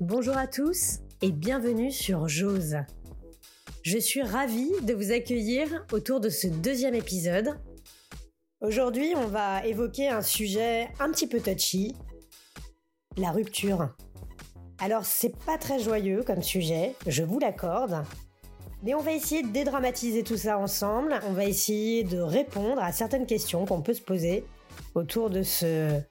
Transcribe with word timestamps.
Bonjour 0.00 0.36
à 0.36 0.46
tous 0.46 0.98
et 1.22 1.32
bienvenue 1.32 1.90
sur 1.90 2.28
Jose. 2.28 2.76
Je 3.80 3.96
suis 3.96 4.20
ravie 4.20 4.70
de 4.82 4.92
vous 4.92 5.10
accueillir 5.10 5.86
autour 5.90 6.20
de 6.20 6.28
ce 6.28 6.48
deuxième 6.48 6.94
épisode. 6.94 7.58
Aujourd'hui, 8.60 9.14
on 9.16 9.26
va 9.26 9.64
évoquer 9.64 10.10
un 10.10 10.20
sujet 10.20 10.90
un 11.00 11.10
petit 11.10 11.26
peu 11.26 11.40
touchy, 11.40 11.96
la 13.16 13.30
rupture. 13.30 13.88
Alors, 14.80 15.06
c'est 15.06 15.34
pas 15.46 15.56
très 15.56 15.78
joyeux 15.78 16.22
comme 16.22 16.42
sujet, 16.42 16.94
je 17.06 17.22
vous 17.22 17.38
l'accorde, 17.38 18.04
mais 18.82 18.92
on 18.92 19.00
va 19.00 19.12
essayer 19.12 19.42
de 19.42 19.48
dédramatiser 19.48 20.22
tout 20.22 20.36
ça 20.36 20.58
ensemble, 20.58 21.18
on 21.26 21.32
va 21.32 21.46
essayer 21.46 22.04
de 22.04 22.18
répondre 22.18 22.82
à 22.82 22.92
certaines 22.92 23.24
questions 23.24 23.64
qu'on 23.64 23.80
peut 23.80 23.94
se 23.94 24.02
poser 24.02 24.44
autour 24.94 25.30
de 25.30 25.42
ce 25.42 26.02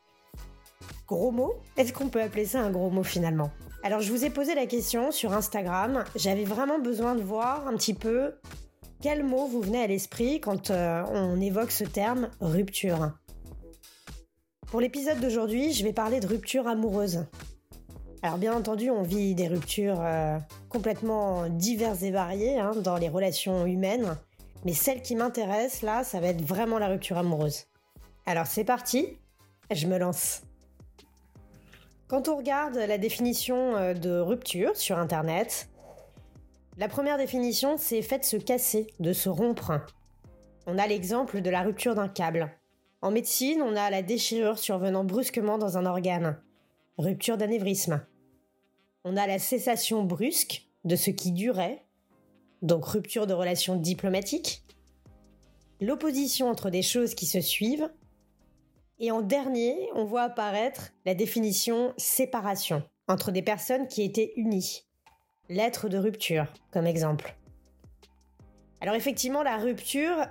gros 1.08 1.32
mot. 1.32 1.54
Est-ce 1.78 1.94
qu'on 1.94 2.10
peut 2.10 2.22
appeler 2.22 2.46
ça 2.46 2.62
un 2.62 2.72
gros 2.72 2.90
mot 2.90 3.04
finalement? 3.04 3.52
Alors 3.84 4.02
je 4.02 4.12
vous 4.12 4.26
ai 4.26 4.32
posé 4.32 4.56
la 4.56 4.66
question 4.66 5.12
sur 5.12 5.34
Instagram, 5.34 6.06
j'avais 6.16 6.44
vraiment 6.44 6.80
besoin 6.80 7.14
de 7.14 7.22
voir 7.22 7.68
un 7.68 7.76
petit 7.76 7.94
peu 7.94 8.34
quel 9.00 9.24
mot 9.24 9.46
vous 9.46 9.62
venait 9.62 9.84
à 9.84 9.88
l'esprit 9.88 10.42
quand 10.42 10.72
euh, 10.72 11.04
on 11.12 11.40
évoque 11.40 11.70
ce 11.70 11.84
terme 11.84 12.30
rupture. 12.42 13.12
Pour 14.72 14.82
l'épisode 14.82 15.20
d'aujourd'hui, 15.20 15.72
je 15.72 15.84
vais 15.84 15.94
parler 15.94 16.20
de 16.20 16.26
rupture 16.26 16.68
amoureuse. 16.68 17.28
Alors 18.24 18.40
bien 18.40 18.56
entendu, 18.56 18.90
on 18.90 19.04
vit 19.04 19.36
des 19.36 19.48
ruptures 19.48 20.02
euh, 20.02 20.40
complètement 20.68 21.48
diverses 21.48 22.02
et 22.02 22.10
variées 22.10 22.60
hein, 22.60 22.72
dans 22.84 22.98
les 22.98 23.08
relations 23.08 23.68
humaines, 23.68 24.18
mais 24.66 24.74
celle 24.74 25.04
qui 25.04 25.16
m'intéresse 25.16 25.84
là, 25.84 26.04
ça 26.04 26.20
va 26.20 26.30
être 26.30 26.42
vraiment 26.42 26.80
la 26.80 26.88
rupture 26.88 27.20
amoureuse. 27.20 27.66
Alors 28.26 28.48
c'est 28.48 28.64
parti, 28.64 29.20
je 29.70 29.86
me 29.86 30.00
lance. 30.00 30.42
Quand 32.08 32.30
on 32.30 32.38
regarde 32.38 32.76
la 32.76 33.00
définition 33.00 33.76
euh, 33.76 33.96
de 33.96 34.20
rupture 34.20 34.76
sur 34.76 35.00
Internet, 35.00 35.70
la 36.78 36.88
première 36.88 37.18
définition 37.18 37.78
c'est 37.80 38.04
fait 38.04 38.24
se 38.24 38.38
casser, 38.38 38.88
de 39.00 39.12
se 39.12 39.28
rompre. 39.28 39.82
On 40.68 40.78
a 40.78 40.86
l'exemple 40.86 41.42
de 41.42 41.50
la 41.50 41.64
rupture 41.64 41.96
d'un 41.96 42.08
câble. 42.08 42.52
En 43.02 43.10
médecine, 43.10 43.64
on 43.64 43.76
a 43.76 43.90
la 43.90 44.04
déchirure 44.04 44.60
survenant 44.60 45.04
brusquement 45.04 45.58
dans 45.58 45.80
un 45.80 45.88
organe, 45.88 46.40
rupture 47.00 47.38
d'anévrisme. 47.38 48.06
On 49.04 49.18
a 49.18 49.26
la 49.26 49.40
cessation 49.40 50.04
brusque 50.04 50.68
de 50.84 50.96
ce 50.96 51.10
qui 51.10 51.32
durait, 51.32 51.86
donc 52.62 52.86
rupture 52.86 53.26
de 53.26 53.34
relations 53.34 53.76
diplomatiques. 53.76 54.64
L'opposition 55.82 56.50
entre 56.50 56.70
des 56.70 56.84
choses 56.84 57.16
qui 57.16 57.26
se 57.26 57.42
suivent. 57.42 57.90
Et 59.00 59.12
en 59.12 59.22
dernier, 59.22 59.90
on 59.94 60.06
voit 60.06 60.24
apparaître 60.24 60.94
la 61.06 61.16
définition 61.16 61.94
séparation 61.98 62.84
entre 63.08 63.32
des 63.32 63.42
personnes 63.42 63.88
qui 63.88 64.04
étaient 64.04 64.34
unies. 64.38 64.86
L'être 65.50 65.90
de 65.90 65.98
rupture, 65.98 66.48
comme 66.72 66.88
exemple. 66.88 67.36
Alors 68.82 68.96
effectivement, 68.96 69.44
la 69.44 69.58
rupture, 69.58 70.26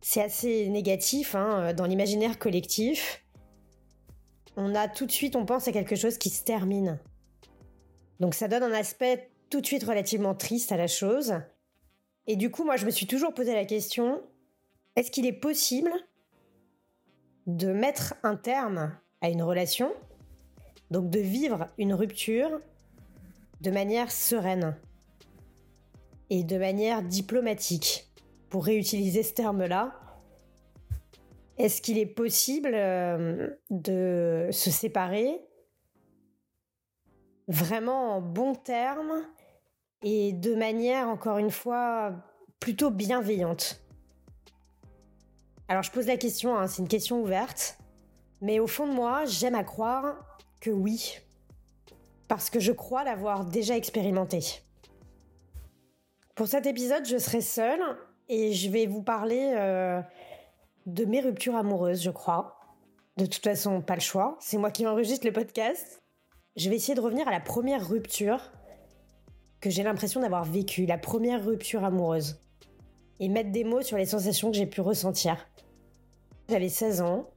c'est 0.00 0.22
assez 0.22 0.68
négatif 0.68 1.34
hein, 1.34 1.74
dans 1.74 1.86
l'imaginaire 1.86 2.38
collectif. 2.38 3.24
On 4.56 4.74
a 4.74 4.88
tout 4.88 5.06
de 5.06 5.12
suite, 5.12 5.36
on 5.36 5.44
pense 5.44 5.68
à 5.68 5.72
quelque 5.72 5.96
chose 5.96 6.18
qui 6.18 6.30
se 6.30 6.44
termine, 6.44 6.98
donc 8.20 8.34
ça 8.34 8.48
donne 8.48 8.64
un 8.64 8.72
aspect 8.72 9.30
tout 9.50 9.60
de 9.60 9.66
suite 9.66 9.84
relativement 9.84 10.34
triste 10.34 10.72
à 10.72 10.76
la 10.76 10.86
chose. 10.86 11.34
Et 12.26 12.36
du 12.36 12.50
coup, 12.50 12.64
moi, 12.64 12.76
je 12.76 12.84
me 12.84 12.90
suis 12.90 13.06
toujours 13.06 13.32
posé 13.32 13.54
la 13.54 13.64
question, 13.64 14.20
est-ce 14.96 15.10
qu'il 15.10 15.26
est 15.26 15.32
possible 15.32 15.90
de 17.48 17.72
mettre 17.72 18.14
un 18.22 18.36
terme 18.36 18.92
à 19.22 19.30
une 19.30 19.42
relation, 19.42 19.90
donc 20.90 21.08
de 21.08 21.18
vivre 21.18 21.66
une 21.78 21.94
rupture 21.94 22.60
de 23.62 23.70
manière 23.70 24.12
sereine 24.12 24.76
et 26.28 26.44
de 26.44 26.58
manière 26.58 27.02
diplomatique, 27.02 28.06
pour 28.50 28.66
réutiliser 28.66 29.22
ce 29.22 29.32
terme-là 29.32 29.98
Est-ce 31.56 31.80
qu'il 31.80 31.96
est 31.96 32.06
possible 32.06 32.72
euh, 32.74 33.48
de 33.70 34.48
se 34.52 34.70
séparer 34.70 35.40
vraiment 37.48 38.16
en 38.16 38.20
bons 38.20 38.54
termes 38.54 39.24
et 40.02 40.34
de 40.34 40.54
manière, 40.54 41.08
encore 41.08 41.38
une 41.38 41.50
fois, 41.50 42.12
plutôt 42.60 42.90
bienveillante? 42.90 43.80
Alors 45.68 45.82
je 45.82 45.90
pose 45.90 46.06
la 46.06 46.16
question, 46.16 46.56
hein, 46.56 46.66
c'est 46.66 46.80
une 46.80 46.88
question 46.88 47.20
ouverte, 47.20 47.78
mais 48.40 48.58
au 48.58 48.66
fond 48.66 48.86
de 48.86 48.92
moi, 48.92 49.26
j'aime 49.26 49.54
à 49.54 49.64
croire 49.64 50.38
que 50.62 50.70
oui, 50.70 51.18
parce 52.26 52.48
que 52.48 52.58
je 52.58 52.72
crois 52.72 53.04
l'avoir 53.04 53.44
déjà 53.44 53.76
expérimenté. 53.76 54.40
Pour 56.34 56.48
cet 56.48 56.64
épisode, 56.66 57.04
je 57.04 57.18
serai 57.18 57.42
seule 57.42 57.82
et 58.28 58.54
je 58.54 58.70
vais 58.70 58.86
vous 58.86 59.02
parler 59.02 59.52
euh, 59.56 60.00
de 60.86 61.04
mes 61.04 61.20
ruptures 61.20 61.56
amoureuses, 61.56 62.02
je 62.02 62.10
crois. 62.10 62.60
De 63.18 63.26
toute 63.26 63.44
façon, 63.44 63.82
pas 63.82 63.94
le 63.94 64.00
choix, 64.00 64.38
c'est 64.40 64.56
moi 64.56 64.70
qui 64.70 64.86
enregistre 64.86 65.26
le 65.26 65.32
podcast. 65.32 66.00
Je 66.56 66.70
vais 66.70 66.76
essayer 66.76 66.94
de 66.94 67.00
revenir 67.00 67.28
à 67.28 67.30
la 67.30 67.40
première 67.40 67.86
rupture 67.86 68.40
que 69.60 69.68
j'ai 69.68 69.82
l'impression 69.82 70.20
d'avoir 70.20 70.44
vécue, 70.44 70.86
la 70.86 70.98
première 70.98 71.44
rupture 71.44 71.84
amoureuse, 71.84 72.40
et 73.20 73.28
mettre 73.28 73.50
des 73.50 73.64
mots 73.64 73.82
sur 73.82 73.98
les 73.98 74.06
sensations 74.06 74.50
que 74.50 74.56
j'ai 74.56 74.66
pu 74.66 74.80
ressentir. 74.80 75.44
J'avais 76.48 76.70
16 76.70 77.02
ans. 77.02 77.28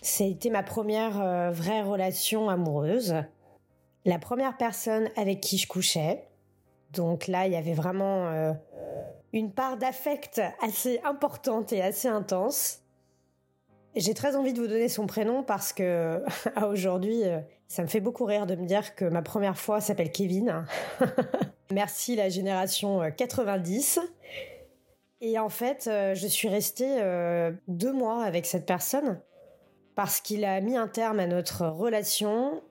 C'était 0.00 0.48
ma 0.48 0.62
première 0.62 1.20
euh, 1.20 1.50
vraie 1.50 1.82
relation 1.82 2.48
amoureuse. 2.48 3.14
La 4.06 4.18
première 4.18 4.56
personne 4.56 5.10
avec 5.16 5.40
qui 5.40 5.58
je 5.58 5.68
couchais. 5.68 6.24
Donc 6.92 7.26
là, 7.26 7.46
il 7.46 7.52
y 7.52 7.56
avait 7.56 7.74
vraiment 7.74 8.28
euh, 8.28 8.52
une 9.34 9.52
part 9.52 9.76
d'affect 9.76 10.40
assez 10.62 11.00
importante 11.04 11.72
et 11.74 11.82
assez 11.82 12.08
intense. 12.08 12.80
J'ai 13.94 14.14
très 14.14 14.36
envie 14.36 14.54
de 14.54 14.60
vous 14.60 14.68
donner 14.68 14.88
son 14.88 15.06
prénom 15.06 15.42
parce 15.42 15.74
que 15.74 16.24
aujourd'hui, 16.66 17.24
euh, 17.24 17.40
ça 17.68 17.82
me 17.82 17.88
fait 17.88 18.00
beaucoup 18.00 18.24
rire 18.24 18.46
de 18.46 18.54
me 18.54 18.64
dire 18.64 18.94
que 18.94 19.04
ma 19.04 19.20
première 19.20 19.58
fois 19.58 19.82
s'appelle 19.82 20.12
Kevin. 20.12 20.64
Merci 21.70 22.16
la 22.16 22.30
génération 22.30 23.02
90. 23.14 24.00
Euh, 25.22 25.26
Et 25.26 25.38
en 25.38 25.48
fait, 25.48 25.86
euh, 25.86 26.14
je 26.14 26.26
suis 26.26 26.48
restée 26.48 26.98
deux 27.68 27.92
mois 27.92 28.24
avec 28.24 28.46
cette 28.46 28.66
personne 28.66 29.20
parce 29.94 30.20
qu'il 30.20 30.44
a 30.44 30.60
mis 30.60 30.76
un 30.76 30.88
terme 30.88 31.20
à 31.20 31.26
notre 31.26 31.66
relation 31.66 32.62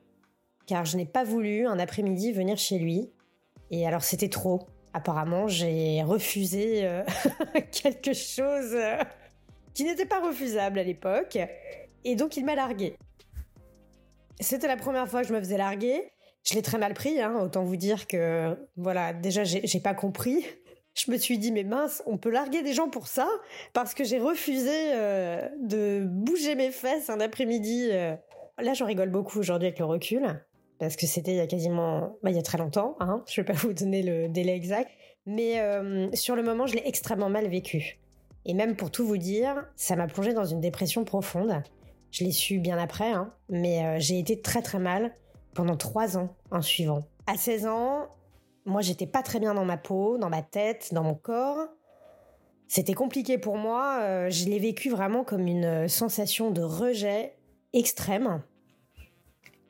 car 0.67 0.85
je 0.85 0.97
n'ai 0.97 1.05
pas 1.05 1.23
voulu 1.23 1.65
un 1.65 1.79
après-midi 1.79 2.31
venir 2.31 2.57
chez 2.57 2.77
lui. 2.77 3.11
Et 3.71 3.87
alors 3.87 4.03
c'était 4.03 4.29
trop. 4.29 4.67
Apparemment, 4.93 5.47
j'ai 5.47 6.03
refusé 6.03 6.85
quelque 7.71 8.13
chose 8.13 8.75
qui 9.73 9.85
n'était 9.85 10.05
pas 10.05 10.19
refusable 10.19 10.79
à 10.79 10.83
l'époque, 10.83 11.37
et 12.03 12.15
donc 12.15 12.35
il 12.35 12.43
m'a 12.43 12.55
largué. 12.55 12.97
C'était 14.41 14.67
la 14.67 14.75
première 14.75 15.07
fois 15.07 15.21
que 15.21 15.27
je 15.27 15.33
me 15.33 15.39
faisais 15.39 15.57
larguer. 15.57 16.11
Je 16.43 16.55
l'ai 16.55 16.61
très 16.61 16.77
mal 16.77 16.93
pris, 16.93 17.21
hein, 17.21 17.37
autant 17.39 17.63
vous 17.63 17.75
dire 17.77 18.07
que, 18.07 18.57
voilà, 18.75 19.13
déjà 19.13 19.43
j'ai 19.45 19.79
pas 19.79 19.93
compris. 19.93 20.45
Je 20.93 21.09
me 21.09 21.17
suis 21.17 21.37
dit, 21.37 21.51
mais 21.51 21.63
mince, 21.63 22.03
on 22.05 22.17
peut 22.17 22.29
larguer 22.29 22.63
des 22.63 22.73
gens 22.73 22.89
pour 22.89 23.07
ça 23.07 23.27
Parce 23.73 23.93
que 23.93 24.03
j'ai 24.03 24.19
refusé 24.19 24.93
euh, 24.93 25.47
de 25.61 26.05
bouger 26.05 26.55
mes 26.55 26.71
fesses 26.71 27.09
un 27.09 27.19
après-midi. 27.19 27.87
Euh. 27.91 28.15
Là, 28.59 28.73
j'en 28.73 28.85
rigole 28.85 29.09
beaucoup 29.09 29.39
aujourd'hui 29.39 29.67
avec 29.67 29.79
le 29.79 29.85
recul, 29.85 30.43
parce 30.79 30.95
que 30.95 31.05
c'était 31.07 31.31
il 31.31 31.37
y 31.37 31.41
a 31.41 31.47
quasiment, 31.47 32.17
bah, 32.21 32.29
il 32.29 32.35
y 32.35 32.39
a 32.39 32.43
très 32.43 32.57
longtemps, 32.57 32.97
hein, 32.99 33.23
je 33.27 33.39
vais 33.39 33.45
pas 33.45 33.53
vous 33.53 33.73
donner 33.73 34.03
le 34.03 34.27
délai 34.27 34.53
exact. 34.53 34.91
Mais 35.25 35.61
euh, 35.61 36.09
sur 36.13 36.35
le 36.35 36.43
moment, 36.43 36.67
je 36.67 36.75
l'ai 36.75 36.83
extrêmement 36.85 37.29
mal 37.29 37.47
vécu. 37.47 37.99
Et 38.45 38.53
même 38.53 38.75
pour 38.75 38.91
tout 38.91 39.05
vous 39.05 39.17
dire, 39.17 39.65
ça 39.75 39.95
m'a 39.95 40.07
plongé 40.07 40.33
dans 40.33 40.45
une 40.45 40.59
dépression 40.59 41.05
profonde. 41.05 41.63
Je 42.11 42.25
l'ai 42.25 42.31
su 42.31 42.59
bien 42.59 42.77
après, 42.77 43.11
hein, 43.11 43.33
mais 43.49 43.99
j'ai 43.99 44.19
été 44.19 44.41
très 44.41 44.61
très 44.61 44.79
mal 44.79 45.15
pendant 45.53 45.77
trois 45.77 46.17
ans 46.17 46.35
en 46.49 46.61
suivant. 46.61 47.03
À 47.27 47.37
16 47.37 47.67
ans, 47.67 48.09
moi 48.65 48.81
j'étais 48.81 49.07
pas 49.07 49.23
très 49.23 49.39
bien 49.39 49.53
dans 49.53 49.65
ma 49.65 49.77
peau, 49.77 50.17
dans 50.17 50.29
ma 50.29 50.41
tête, 50.41 50.93
dans 50.93 51.03
mon 51.03 51.15
corps. 51.15 51.67
C'était 52.67 52.93
compliqué 52.93 53.37
pour 53.37 53.57
moi, 53.57 53.99
euh, 54.01 54.29
je 54.29 54.45
l'ai 54.45 54.59
vécu 54.59 54.89
vraiment 54.89 55.23
comme 55.23 55.47
une 55.47 55.87
sensation 55.87 56.51
de 56.51 56.61
rejet 56.61 57.35
extrême. 57.73 58.41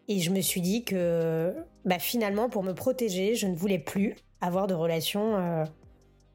Et 0.07 0.19
je 0.19 0.29
me 0.29 0.41
suis 0.41 0.61
dit 0.61 0.83
que 0.83 1.55
bah, 1.85 1.99
finalement, 1.99 2.49
pour 2.49 2.63
me 2.63 2.73
protéger, 2.73 3.35
je 3.35 3.47
ne 3.47 3.55
voulais 3.55 3.79
plus 3.79 4.15
avoir 4.41 4.67
de 4.67 4.73
relations 4.73 5.35
euh, 5.37 5.63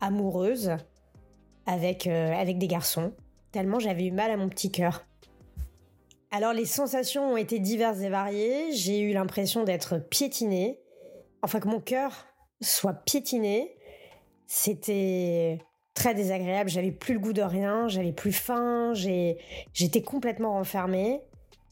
amoureuses 0.01 0.73
avec, 1.67 2.07
euh, 2.07 2.33
avec 2.33 2.59
des 2.59 2.69
garçons, 2.69 3.13
tellement 3.53 3.79
j'avais 3.79 4.07
eu 4.07 4.13
mal 4.13 4.31
à 4.31 4.37
mon 4.37 4.49
petit 4.49 4.71
cœur. 4.71 5.05
Alors 6.31 6.53
les 6.53 6.65
sensations 6.65 7.33
ont 7.33 7.37
été 7.37 7.59
diverses 7.59 8.01
et 8.01 8.09
variées, 8.09 8.73
j'ai 8.73 9.01
eu 9.01 9.13
l'impression 9.13 9.65
d'être 9.65 9.99
piétinée, 9.99 10.81
enfin 11.43 11.61
que 11.61 11.69
mon 11.69 11.81
cœur 11.81 12.27
soit 12.61 12.95
piétiné, 12.95 13.77
c'était 14.47 15.59
très 15.95 16.15
désagréable, 16.15 16.71
j'avais 16.71 16.93
plus 16.93 17.15
le 17.15 17.21
goût 17.21 17.33
de 17.33 17.43
rien, 17.43 17.89
j'avais 17.89 18.13
plus 18.13 18.33
faim, 18.33 18.93
j'étais 18.95 20.03
complètement 20.03 20.53
renfermée. 20.53 21.23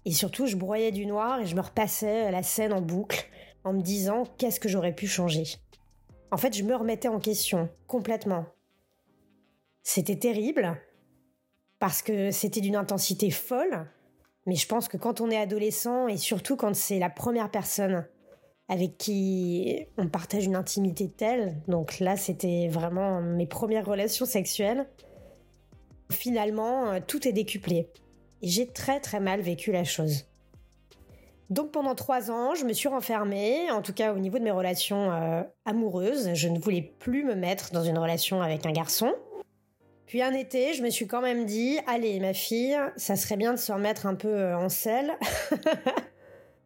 Et 0.07 0.13
surtout 0.13 0.47
je 0.47 0.57
broyais 0.57 0.93
du 0.93 1.07
noir 1.07 1.41
et 1.41 1.47
je 1.47 1.57
me 1.57 1.61
repassais 1.63 2.31
la 2.31 2.43
scène 2.43 2.73
en 2.73 2.81
boucle 2.83 3.27
en 3.65 3.73
me 3.73 3.81
disant 3.81 4.25
qu'est-ce 4.37 4.61
que 4.61 4.69
j'aurais 4.69 4.95
pu 4.95 5.07
changer? 5.07 5.45
En 6.31 6.37
fait, 6.37 6.55
je 6.55 6.65
me 6.65 6.75
remettais 6.75 7.09
en 7.09 7.21
question 7.21 7.71
complètement. 7.87 8.45
C'était 9.83 10.19
terrible 10.19 10.79
parce 11.79 12.03
que 12.03 12.31
c'était 12.31 12.61
d'une 12.61 12.77
intensité 12.77 13.31
folle, 13.31 13.87
mais 14.47 14.57
je 14.57 14.67
pense 14.67 14.89
que 14.89 14.97
quand 14.97 15.21
on 15.21 15.31
est 15.31 15.37
adolescent 15.37 16.09
et 16.09 16.17
surtout 16.17 16.57
quand 16.57 16.75
c'est 16.75 16.99
la 16.99 17.11
première 17.11 17.51
personne 17.51 18.07
avec 18.69 18.97
qui 18.97 19.87
on 19.99 20.09
partage 20.09 20.47
une 20.47 20.57
intimité 20.57 21.09
telle, 21.09 21.57
donc 21.69 22.01
là 22.01 22.17
c'était 22.17 22.69
vraiment 22.69 23.21
mes 23.21 23.47
premières 23.47 23.87
relations 23.87 24.27
sexuelles, 24.27 24.87
finalement 26.11 26.93
euh, 26.93 27.01
tout 27.07 27.27
est 27.29 27.33
décuplé. 27.33 27.89
Et 28.43 28.49
j'ai 28.49 28.67
très 28.67 29.01
très 29.01 29.21
mal 29.21 29.41
vécu 29.41 29.73
la 29.73 29.85
chose. 29.85 30.27
Donc 31.51 31.73
pendant 31.73 31.95
trois 31.95 32.31
ans, 32.31 32.55
je 32.55 32.65
me 32.65 32.73
suis 32.73 32.89
renfermée, 32.89 33.71
en 33.71 33.83
tout 33.83 33.93
cas 33.93 34.15
au 34.15 34.19
niveau 34.19 34.39
de 34.39 34.45
mes 34.45 34.51
relations 34.51 35.13
euh, 35.13 35.43
amoureuses. 35.67 36.33
Je 36.35 36.49
ne 36.49 36.59
voulais 36.59 36.95
plus 36.99 37.23
me 37.23 37.35
mettre 37.35 37.71
dans 37.73 37.85
une 37.85 37.99
relation 37.99 38.41
avec 38.43 38.65
un 38.67 38.73
garçon. 38.73 39.13
Puis 40.07 40.23
un 40.23 40.33
été, 40.33 40.75
je 40.75 40.83
me 40.83 40.91
suis 40.91 41.07
quand 41.07 41.23
même 41.23 41.45
dit, 41.45 41.79
allez 41.87 42.19
ma 42.21 42.35
fille, 42.35 42.77
ça 42.97 43.17
serait 43.17 43.37
bien 43.37 43.53
de 43.53 43.59
se 43.59 43.73
remettre 43.73 44.07
un 44.07 44.15
peu 44.15 44.29
euh, 44.29 44.57
en 44.57 44.69
selle. 44.69 45.13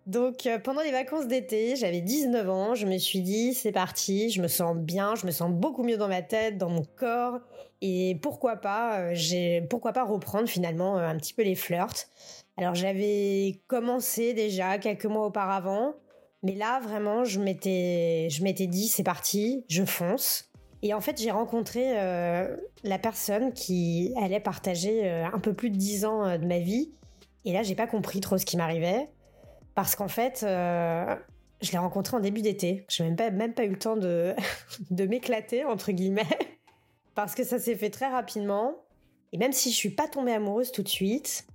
Donc 0.08 0.46
euh, 0.46 0.58
pendant 0.58 0.80
les 0.80 0.90
vacances 0.90 1.26
d'été, 1.26 1.76
j'avais 1.76 2.00
19 2.00 2.48
ans, 2.48 2.74
je 2.74 2.86
me 2.86 2.96
suis 2.96 3.20
dit, 3.20 3.52
c'est 3.52 3.72
parti, 3.72 4.30
je 4.30 4.40
me 4.40 4.48
sens 4.48 4.74
bien, 4.74 5.14
je 5.14 5.26
me 5.26 5.30
sens 5.30 5.52
beaucoup 5.52 5.84
mieux 5.84 5.98
dans 5.98 6.08
ma 6.08 6.22
tête, 6.22 6.56
dans 6.56 6.70
mon 6.70 6.82
corps. 6.96 7.40
Et 7.82 8.18
pourquoi 8.22 8.56
pas, 8.56 9.12
j'ai, 9.12 9.60
pourquoi 9.68 9.92
pas 9.92 10.04
reprendre 10.04 10.48
finalement 10.48 10.96
un 10.96 11.16
petit 11.16 11.34
peu 11.34 11.42
les 11.42 11.54
flirts. 11.54 12.08
Alors 12.56 12.74
j'avais 12.74 13.60
commencé 13.68 14.34
déjà 14.34 14.78
quelques 14.78 15.04
mois 15.04 15.26
auparavant, 15.26 15.94
mais 16.42 16.56
là 16.56 16.80
vraiment 16.80 17.24
je 17.24 17.38
m'étais 17.38 18.28
je 18.30 18.42
m'étais 18.42 18.66
dit 18.66 18.88
c'est 18.88 19.04
parti, 19.04 19.64
je 19.68 19.84
fonce. 19.84 20.50
Et 20.82 20.92
en 20.92 21.00
fait 21.00 21.20
j'ai 21.20 21.30
rencontré 21.30 21.98
euh, 22.00 22.56
la 22.82 22.98
personne 22.98 23.52
qui 23.52 24.12
allait 24.20 24.40
partager 24.40 25.08
euh, 25.08 25.26
un 25.26 25.38
peu 25.38 25.52
plus 25.52 25.70
de 25.70 25.76
dix 25.76 26.04
ans 26.04 26.24
euh, 26.24 26.38
de 26.38 26.46
ma 26.46 26.58
vie. 26.58 26.90
Et 27.44 27.52
là 27.52 27.62
j'ai 27.62 27.76
pas 27.76 27.86
compris 27.86 28.20
trop 28.20 28.38
ce 28.38 28.46
qui 28.46 28.56
m'arrivait 28.56 29.08
parce 29.78 29.94
qu'en 29.94 30.08
fait 30.08 30.44
je 31.60 31.72
l'ai 31.72 31.78
rencontré 31.78 32.16
en 32.16 32.20
début 32.20 32.42
d'été. 32.42 32.84
Je 32.88 33.02
n'ai 33.02 33.10
même 33.10 33.16
pas, 33.16 33.30
même 33.30 33.54
pas 33.54 33.64
eu 33.64 33.70
le 33.70 33.78
temps 33.78 33.96
de, 33.96 34.34
de 34.90 35.04
m'éclater, 35.06 35.64
entre 35.64 35.92
guillemets, 35.92 36.38
parce 37.14 37.34
que 37.34 37.44
ça 37.44 37.58
s'est 37.58 37.76
fait 37.76 37.90
très 37.90 38.08
rapidement. 38.08 38.74
Et 39.32 39.38
même 39.38 39.52
si 39.52 39.70
je 39.70 39.76
suis 39.76 39.90
pas 39.90 40.08
tombée 40.08 40.32
amoureuse 40.32 40.72
tout 40.72 40.82
de 40.82 40.88
suite, 40.88 41.46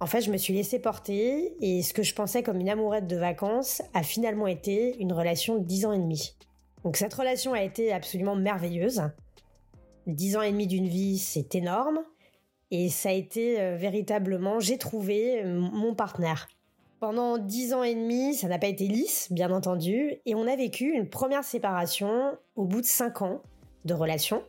en 0.00 0.06
fait, 0.06 0.20
je 0.20 0.30
me 0.30 0.36
suis 0.36 0.52
laissée 0.52 0.78
porter 0.78 1.54
et 1.62 1.82
ce 1.82 1.94
que 1.94 2.02
je 2.02 2.14
pensais 2.14 2.42
comme 2.42 2.60
une 2.60 2.68
amourette 2.68 3.06
de 3.06 3.16
vacances 3.16 3.80
a 3.94 4.02
finalement 4.02 4.46
été 4.46 4.96
une 5.00 5.12
relation 5.12 5.56
de 5.56 5.64
10 5.64 5.86
ans 5.86 5.92
et 5.92 5.98
demi. 5.98 6.36
Donc 6.84 6.96
cette 6.96 7.14
relation 7.14 7.54
a 7.54 7.62
été 7.62 7.92
absolument 7.92 8.36
merveilleuse. 8.36 9.02
10 10.06 10.36
ans 10.36 10.42
et 10.42 10.52
demi 10.52 10.66
d'une 10.66 10.86
vie, 10.86 11.18
c'est 11.18 11.54
énorme. 11.54 12.00
Et 12.70 12.90
ça 12.90 13.08
a 13.08 13.12
été 13.12 13.60
euh, 13.60 13.76
véritablement, 13.76 14.60
j'ai 14.60 14.76
trouvé 14.76 15.42
euh, 15.42 15.58
mon 15.58 15.94
partenaire. 15.94 16.48
Pendant 17.06 17.38
10 17.38 17.72
ans 17.72 17.84
et 17.84 17.94
demi, 17.94 18.34
ça 18.34 18.48
n'a 18.48 18.58
pas 18.58 18.66
été 18.66 18.88
lisse, 18.88 19.30
bien 19.30 19.52
entendu, 19.52 20.14
et 20.26 20.34
on 20.34 20.44
a 20.48 20.56
vécu 20.56 20.86
une 20.86 21.08
première 21.08 21.44
séparation 21.44 22.36
au 22.56 22.64
bout 22.64 22.80
de 22.80 22.86
5 22.86 23.22
ans 23.22 23.42
de 23.84 23.94
relation. 23.94 24.42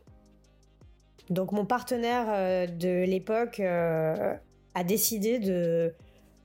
Donc 1.30 1.52
mon 1.52 1.64
partenaire 1.64 2.26
euh, 2.30 2.66
de 2.66 3.04
l'époque 3.04 3.60
a 3.60 4.84
décidé 4.84 5.38
de 5.38 5.94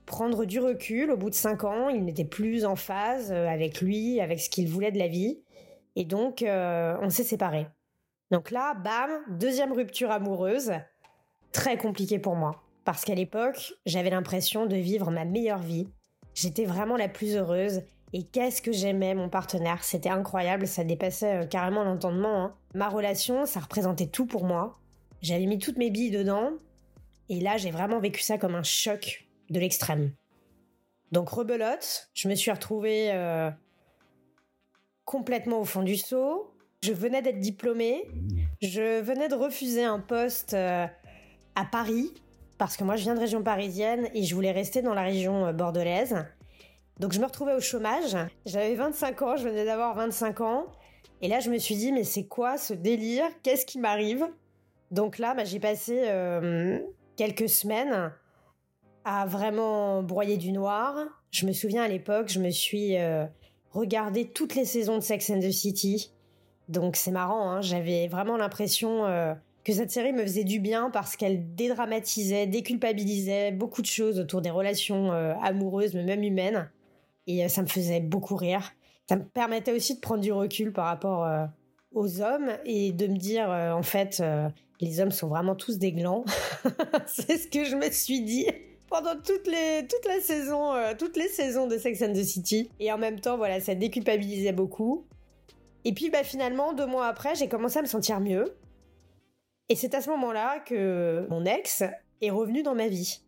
prendre 0.06 0.44
du 0.44 0.60
recul 0.60 1.10
au 1.10 1.16
bout 1.16 1.30
de 1.30 1.34
cinq 1.34 1.64
ans. 1.64 1.88
Il 1.88 2.04
n'était 2.04 2.24
plus 2.24 2.64
en 2.64 2.76
phase 2.76 3.32
euh, 3.32 3.48
avec 3.48 3.80
lui, 3.80 4.20
avec 4.20 4.38
ce 4.38 4.48
qu'il 4.48 4.68
voulait 4.68 4.92
de 4.92 5.00
la 5.00 5.08
vie. 5.08 5.40
Et 5.96 6.04
donc, 6.04 6.42
euh, 6.42 6.96
on 7.02 7.10
s'est 7.10 7.24
séparés. 7.24 7.66
Donc 8.30 8.52
là, 8.52 8.74
bam, 8.74 9.10
deuxième 9.36 9.72
rupture 9.72 10.12
amoureuse. 10.12 10.74
Très 11.50 11.76
compliqué 11.76 12.20
pour 12.20 12.36
moi. 12.36 12.62
Parce 12.84 13.04
qu'à 13.04 13.16
l'époque, 13.16 13.74
j'avais 13.84 14.10
l'impression 14.10 14.66
de 14.66 14.76
vivre 14.76 15.10
ma 15.10 15.24
meilleure 15.24 15.58
vie. 15.58 15.88
J'étais 16.34 16.64
vraiment 16.64 16.96
la 16.96 17.08
plus 17.08 17.36
heureuse. 17.36 17.82
Et 18.12 18.22
qu'est-ce 18.22 18.62
que 18.62 18.72
j'aimais 18.72 19.14
mon 19.14 19.28
partenaire? 19.28 19.82
C'était 19.82 20.10
incroyable, 20.10 20.68
ça 20.68 20.84
dépassait 20.84 21.42
euh, 21.42 21.46
carrément 21.46 21.82
l'entendement. 21.82 22.44
Hein. 22.44 22.54
Ma 22.74 22.88
relation, 22.88 23.44
ça 23.46 23.60
représentait 23.60 24.06
tout 24.06 24.26
pour 24.26 24.44
moi. 24.44 24.78
J'avais 25.20 25.46
mis 25.46 25.58
toutes 25.58 25.78
mes 25.78 25.90
billes 25.90 26.10
dedans 26.10 26.52
et 27.28 27.40
là, 27.40 27.56
j'ai 27.56 27.70
vraiment 27.70 27.98
vécu 27.98 28.20
ça 28.20 28.38
comme 28.38 28.54
un 28.54 28.62
choc 28.62 29.26
de 29.50 29.58
l'extrême. 29.58 30.12
Donc 31.12 31.28
rebelote, 31.28 32.10
je 32.14 32.28
me 32.28 32.34
suis 32.34 32.50
retrouvée 32.50 33.10
euh, 33.12 33.50
complètement 35.04 35.60
au 35.60 35.64
fond 35.64 35.82
du 35.82 35.96
seau. 35.96 36.54
Je 36.82 36.92
venais 36.92 37.22
d'être 37.22 37.40
diplômée. 37.40 38.04
Je 38.60 39.00
venais 39.00 39.28
de 39.28 39.34
refuser 39.34 39.84
un 39.84 40.00
poste 40.00 40.54
euh, 40.54 40.86
à 41.54 41.64
Paris 41.64 42.12
parce 42.58 42.76
que 42.76 42.84
moi 42.84 42.96
je 42.96 43.02
viens 43.04 43.14
de 43.14 43.20
région 43.20 43.42
parisienne 43.42 44.08
et 44.14 44.24
je 44.24 44.34
voulais 44.34 44.52
rester 44.52 44.82
dans 44.82 44.94
la 44.94 45.02
région 45.02 45.46
euh, 45.46 45.52
bordelaise. 45.52 46.24
Donc 47.00 47.12
je 47.12 47.20
me 47.20 47.26
retrouvais 47.26 47.54
au 47.54 47.60
chômage. 47.60 48.16
J'avais 48.46 48.74
25 48.74 49.22
ans, 49.22 49.36
je 49.36 49.48
venais 49.48 49.64
d'avoir 49.64 49.94
25 49.96 50.40
ans. 50.40 50.66
Et 51.22 51.28
là 51.28 51.40
je 51.40 51.50
me 51.50 51.58
suis 51.58 51.76
dit 51.76 51.92
mais 51.92 52.04
c'est 52.04 52.26
quoi 52.26 52.58
ce 52.58 52.74
délire? 52.74 53.24
Qu'est-ce 53.42 53.66
qui 53.66 53.78
m'arrive? 53.78 54.26
Donc 54.90 55.18
là 55.18 55.34
bah, 55.34 55.44
j'ai 55.44 55.60
passé 55.60 56.02
quelques 57.16 57.48
semaines 57.48 58.12
à 59.04 59.26
vraiment 59.26 60.02
broyer 60.02 60.36
du 60.36 60.52
noir. 60.52 60.96
Je 61.30 61.46
me 61.46 61.52
souviens 61.52 61.82
à 61.82 61.88
l'époque, 61.88 62.28
je 62.28 62.40
me 62.40 62.50
suis 62.50 62.96
euh, 62.96 63.26
regardé 63.70 64.30
toutes 64.30 64.54
les 64.54 64.64
saisons 64.64 64.96
de 64.96 65.02
Sex 65.02 65.30
and 65.30 65.40
the 65.40 65.50
City. 65.50 66.10
Donc 66.68 66.96
c'est 66.96 67.10
marrant, 67.10 67.50
hein, 67.50 67.60
j'avais 67.60 68.08
vraiment 68.08 68.38
l'impression 68.38 69.04
euh, 69.04 69.34
que 69.64 69.72
cette 69.72 69.90
série 69.90 70.12
me 70.12 70.22
faisait 70.22 70.44
du 70.44 70.60
bien 70.60 70.90
parce 70.90 71.16
qu'elle 71.16 71.54
dédramatisait, 71.54 72.46
déculpabilisait 72.46 73.52
beaucoup 73.52 73.82
de 73.82 73.86
choses 73.86 74.20
autour 74.20 74.42
des 74.42 74.50
relations 74.50 75.12
euh, 75.12 75.34
amoureuses, 75.42 75.94
mais 75.94 76.04
même 76.04 76.22
humaines. 76.22 76.70
Et 77.26 77.48
ça 77.48 77.62
me 77.62 77.66
faisait 77.66 78.00
beaucoup 78.00 78.36
rire. 78.36 78.72
Ça 79.08 79.16
me 79.16 79.24
permettait 79.24 79.72
aussi 79.72 79.94
de 79.94 80.00
prendre 80.00 80.20
du 80.20 80.32
recul 80.32 80.72
par 80.72 80.86
rapport 80.86 81.26
aux 81.92 82.20
hommes 82.20 82.50
et 82.66 82.92
de 82.92 83.06
me 83.06 83.16
dire, 83.16 83.48
en 83.48 83.82
fait, 83.82 84.22
les 84.80 85.00
hommes 85.00 85.10
sont 85.10 85.28
vraiment 85.28 85.54
tous 85.54 85.78
des 85.78 85.92
glands. 85.92 86.24
c'est 87.06 87.38
ce 87.38 87.48
que 87.48 87.64
je 87.64 87.76
me 87.76 87.90
suis 87.90 88.20
dit 88.20 88.46
pendant 88.88 89.16
toutes 89.16 89.46
les, 89.46 89.86
toute 89.88 90.04
la 90.06 90.20
saison, 90.20 90.72
euh, 90.74 90.92
toutes 90.96 91.16
les 91.16 91.28
saisons 91.28 91.66
de 91.66 91.78
Sex 91.78 92.02
and 92.02 92.12
the 92.12 92.22
City. 92.22 92.70
Et 92.78 92.92
en 92.92 92.98
même 92.98 93.20
temps, 93.20 93.36
voilà, 93.36 93.60
ça 93.60 93.74
déculpabilisait 93.74 94.52
beaucoup. 94.52 95.04
Et 95.84 95.92
puis, 95.92 96.10
bah, 96.10 96.22
finalement, 96.22 96.72
deux 96.72 96.86
mois 96.86 97.06
après, 97.06 97.34
j'ai 97.34 97.48
commencé 97.48 97.78
à 97.78 97.82
me 97.82 97.86
sentir 97.86 98.20
mieux. 98.20 98.54
Et 99.68 99.76
c'est 99.76 99.94
à 99.94 100.00
ce 100.00 100.10
moment-là 100.10 100.60
que 100.60 101.26
mon 101.30 101.44
ex 101.44 101.82
est 102.20 102.30
revenu 102.30 102.62
dans 102.62 102.74
ma 102.74 102.88
vie. 102.88 103.20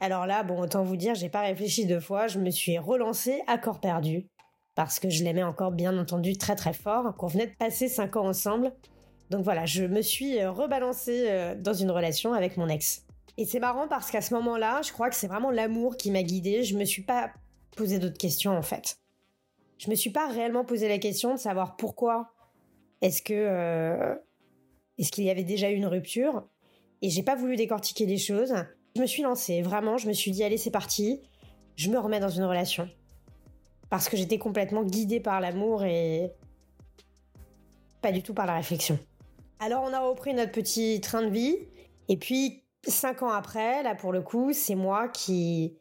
Alors 0.00 0.26
là, 0.26 0.42
bon, 0.42 0.60
autant 0.60 0.82
vous 0.82 0.96
dire, 0.96 1.14
j'ai 1.14 1.28
pas 1.28 1.42
réfléchi 1.42 1.86
deux 1.86 2.00
fois, 2.00 2.26
je 2.26 2.38
me 2.38 2.50
suis 2.50 2.78
relancée 2.78 3.42
à 3.46 3.58
corps 3.58 3.80
perdu. 3.80 4.26
Parce 4.74 4.98
que 4.98 5.10
je 5.10 5.24
l'aimais 5.24 5.42
encore, 5.42 5.72
bien 5.72 5.98
entendu, 5.98 6.36
très 6.36 6.56
très 6.56 6.72
fort, 6.72 7.14
qu'on 7.16 7.26
venait 7.26 7.46
de 7.46 7.56
passer 7.56 7.88
cinq 7.88 8.16
ans 8.16 8.26
ensemble. 8.26 8.72
Donc 9.28 9.44
voilà, 9.44 9.66
je 9.66 9.84
me 9.84 10.02
suis 10.02 10.38
euh, 10.40 10.50
rebalancée 10.50 11.26
euh, 11.28 11.54
dans 11.54 11.74
une 11.74 11.90
relation 11.90 12.32
avec 12.32 12.56
mon 12.56 12.68
ex. 12.68 13.04
Et 13.36 13.44
c'est 13.44 13.60
marrant 13.60 13.88
parce 13.88 14.10
qu'à 14.10 14.20
ce 14.20 14.34
moment-là, 14.34 14.80
je 14.82 14.92
crois 14.92 15.08
que 15.08 15.16
c'est 15.16 15.28
vraiment 15.28 15.50
l'amour 15.50 15.96
qui 15.96 16.10
m'a 16.10 16.22
guidée. 16.22 16.62
Je 16.62 16.76
me 16.76 16.84
suis 16.84 17.02
pas 17.02 17.30
posé 17.76 17.98
d'autres 17.98 18.18
questions 18.18 18.56
en 18.56 18.62
fait. 18.62 18.98
Je 19.78 19.88
me 19.90 19.94
suis 19.94 20.10
pas 20.10 20.28
réellement 20.28 20.64
posé 20.64 20.88
la 20.88 20.98
question 20.98 21.34
de 21.34 21.38
savoir 21.38 21.76
pourquoi 21.76 22.32
est-ce 23.00 23.22
que 23.22 23.32
euh, 23.34 24.14
est-ce 25.00 25.10
qu'il 25.10 25.24
y 25.24 25.30
avait 25.30 25.44
déjà 25.44 25.70
eu 25.70 25.74
une 25.74 25.86
rupture? 25.86 26.44
Et 27.00 27.08
j'ai 27.08 27.22
pas 27.22 27.34
voulu 27.34 27.56
décortiquer 27.56 28.04
les 28.04 28.18
choses. 28.18 28.52
Je 28.94 29.00
me 29.00 29.06
suis 29.06 29.22
lancée, 29.22 29.62
vraiment, 29.62 29.96
je 29.96 30.06
me 30.06 30.12
suis 30.12 30.30
dit 30.30 30.44
allez, 30.44 30.58
c'est 30.58 30.70
parti. 30.70 31.22
Je 31.76 31.90
me 31.90 31.98
remets 31.98 32.20
dans 32.20 32.28
une 32.28 32.44
relation. 32.44 32.86
Parce 33.88 34.10
que 34.10 34.16
j'étais 34.18 34.38
complètement 34.38 34.84
guidée 34.84 35.18
par 35.18 35.40
l'amour 35.40 35.84
et 35.84 36.30
pas 38.02 38.12
du 38.12 38.22
tout 38.22 38.34
par 38.34 38.44
la 38.44 38.54
réflexion. 38.54 38.98
Alors 39.58 39.82
on 39.84 39.92
a 39.94 40.00
repris 40.00 40.34
notre 40.34 40.52
petit 40.52 41.00
train 41.00 41.22
de 41.22 41.30
vie. 41.30 41.56
Et 42.08 42.18
puis, 42.18 42.62
cinq 42.86 43.22
ans 43.22 43.30
après, 43.30 43.82
là 43.82 43.94
pour 43.94 44.12
le 44.12 44.20
coup, 44.20 44.52
c'est 44.52 44.74
moi 44.74 45.08
qui 45.08 45.78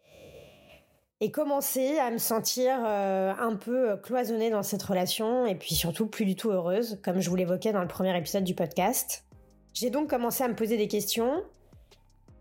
ai 1.21 1.31
commencé 1.31 1.97
à 1.99 2.11
me 2.11 2.17
sentir 2.17 2.79
euh, 2.85 3.33
un 3.37 3.55
peu 3.55 3.97
cloisonnée 3.97 4.49
dans 4.49 4.63
cette 4.63 4.83
relation 4.83 5.45
et 5.45 5.55
puis 5.55 5.75
surtout 5.75 6.07
plus 6.07 6.25
du 6.25 6.35
tout 6.35 6.49
heureuse, 6.49 6.99
comme 7.03 7.19
je 7.19 7.29
vous 7.29 7.35
l'évoquais 7.35 7.73
dans 7.73 7.81
le 7.81 7.87
premier 7.87 8.17
épisode 8.17 8.43
du 8.43 8.55
podcast. 8.55 9.25
J'ai 9.73 9.89
donc 9.89 10.09
commencé 10.09 10.43
à 10.43 10.47
me 10.47 10.55
poser 10.55 10.77
des 10.77 10.87
questions. 10.87 11.43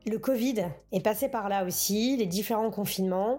Le 0.07 0.19
Covid 0.19 0.67
est 0.93 1.05
passé 1.05 1.29
par 1.29 1.49
là 1.49 1.65
aussi, 1.65 2.17
les 2.17 2.27
différents 2.27 2.71
confinements. 2.71 3.39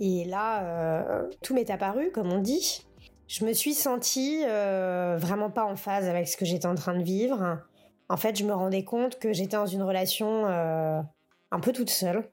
Et 0.00 0.24
là, 0.24 0.64
euh, 0.64 1.30
tout 1.42 1.54
m'est 1.54 1.70
apparu, 1.70 2.10
comme 2.10 2.32
on 2.32 2.40
dit 2.40 2.86
je 3.28 3.44
me 3.44 3.52
suis 3.52 3.74
sentie 3.74 4.42
euh, 4.46 5.16
vraiment 5.18 5.50
pas 5.50 5.64
en 5.64 5.76
phase 5.76 6.08
avec 6.08 6.28
ce 6.28 6.36
que 6.36 6.44
j'étais 6.44 6.66
en 6.66 6.74
train 6.74 6.96
de 6.96 7.02
vivre. 7.02 7.58
En 8.08 8.16
fait, 8.16 8.36
je 8.36 8.44
me 8.44 8.54
rendais 8.54 8.84
compte 8.84 9.18
que 9.18 9.32
j'étais 9.32 9.56
dans 9.56 9.66
une 9.66 9.82
relation 9.82 10.46
euh, 10.46 11.00
un 11.50 11.60
peu 11.60 11.72
toute 11.72 11.90
seule. 11.90 12.28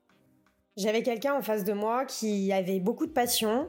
J'avais 0.75 1.03
quelqu'un 1.03 1.35
en 1.35 1.41
face 1.41 1.63
de 1.63 1.73
moi 1.73 2.05
qui 2.05 2.51
avait 2.51 2.79
beaucoup 2.79 3.05
de 3.05 3.11
passion. 3.11 3.67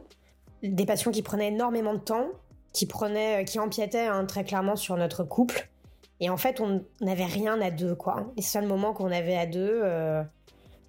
des 0.63 0.87
passions 0.87 1.11
qui 1.11 1.23
prenaient 1.23 1.49
énormément 1.49 1.93
de 1.93 1.99
temps, 1.99 2.29
qui 2.73 2.87
prenaient, 2.87 3.45
qui 3.45 3.59
empiétaient 3.59 4.07
hein, 4.07 4.25
très 4.25 4.45
clairement 4.45 4.77
sur 4.77 4.97
notre 4.97 5.23
couple. 5.23 5.69
Et 6.21 6.31
en 6.31 6.39
fait, 6.39 6.61
on 6.61 6.83
n'avait 7.03 7.27
rien 7.27 7.61
à 7.61 7.71
deux, 7.71 7.95
quoi. 7.95 8.33
Les 8.37 8.43
seuls 8.43 8.67
moments 8.67 8.95
qu'on 8.95 9.11
avait 9.11 9.37
à 9.37 9.45
deux, 9.45 9.81
euh, 9.83 10.23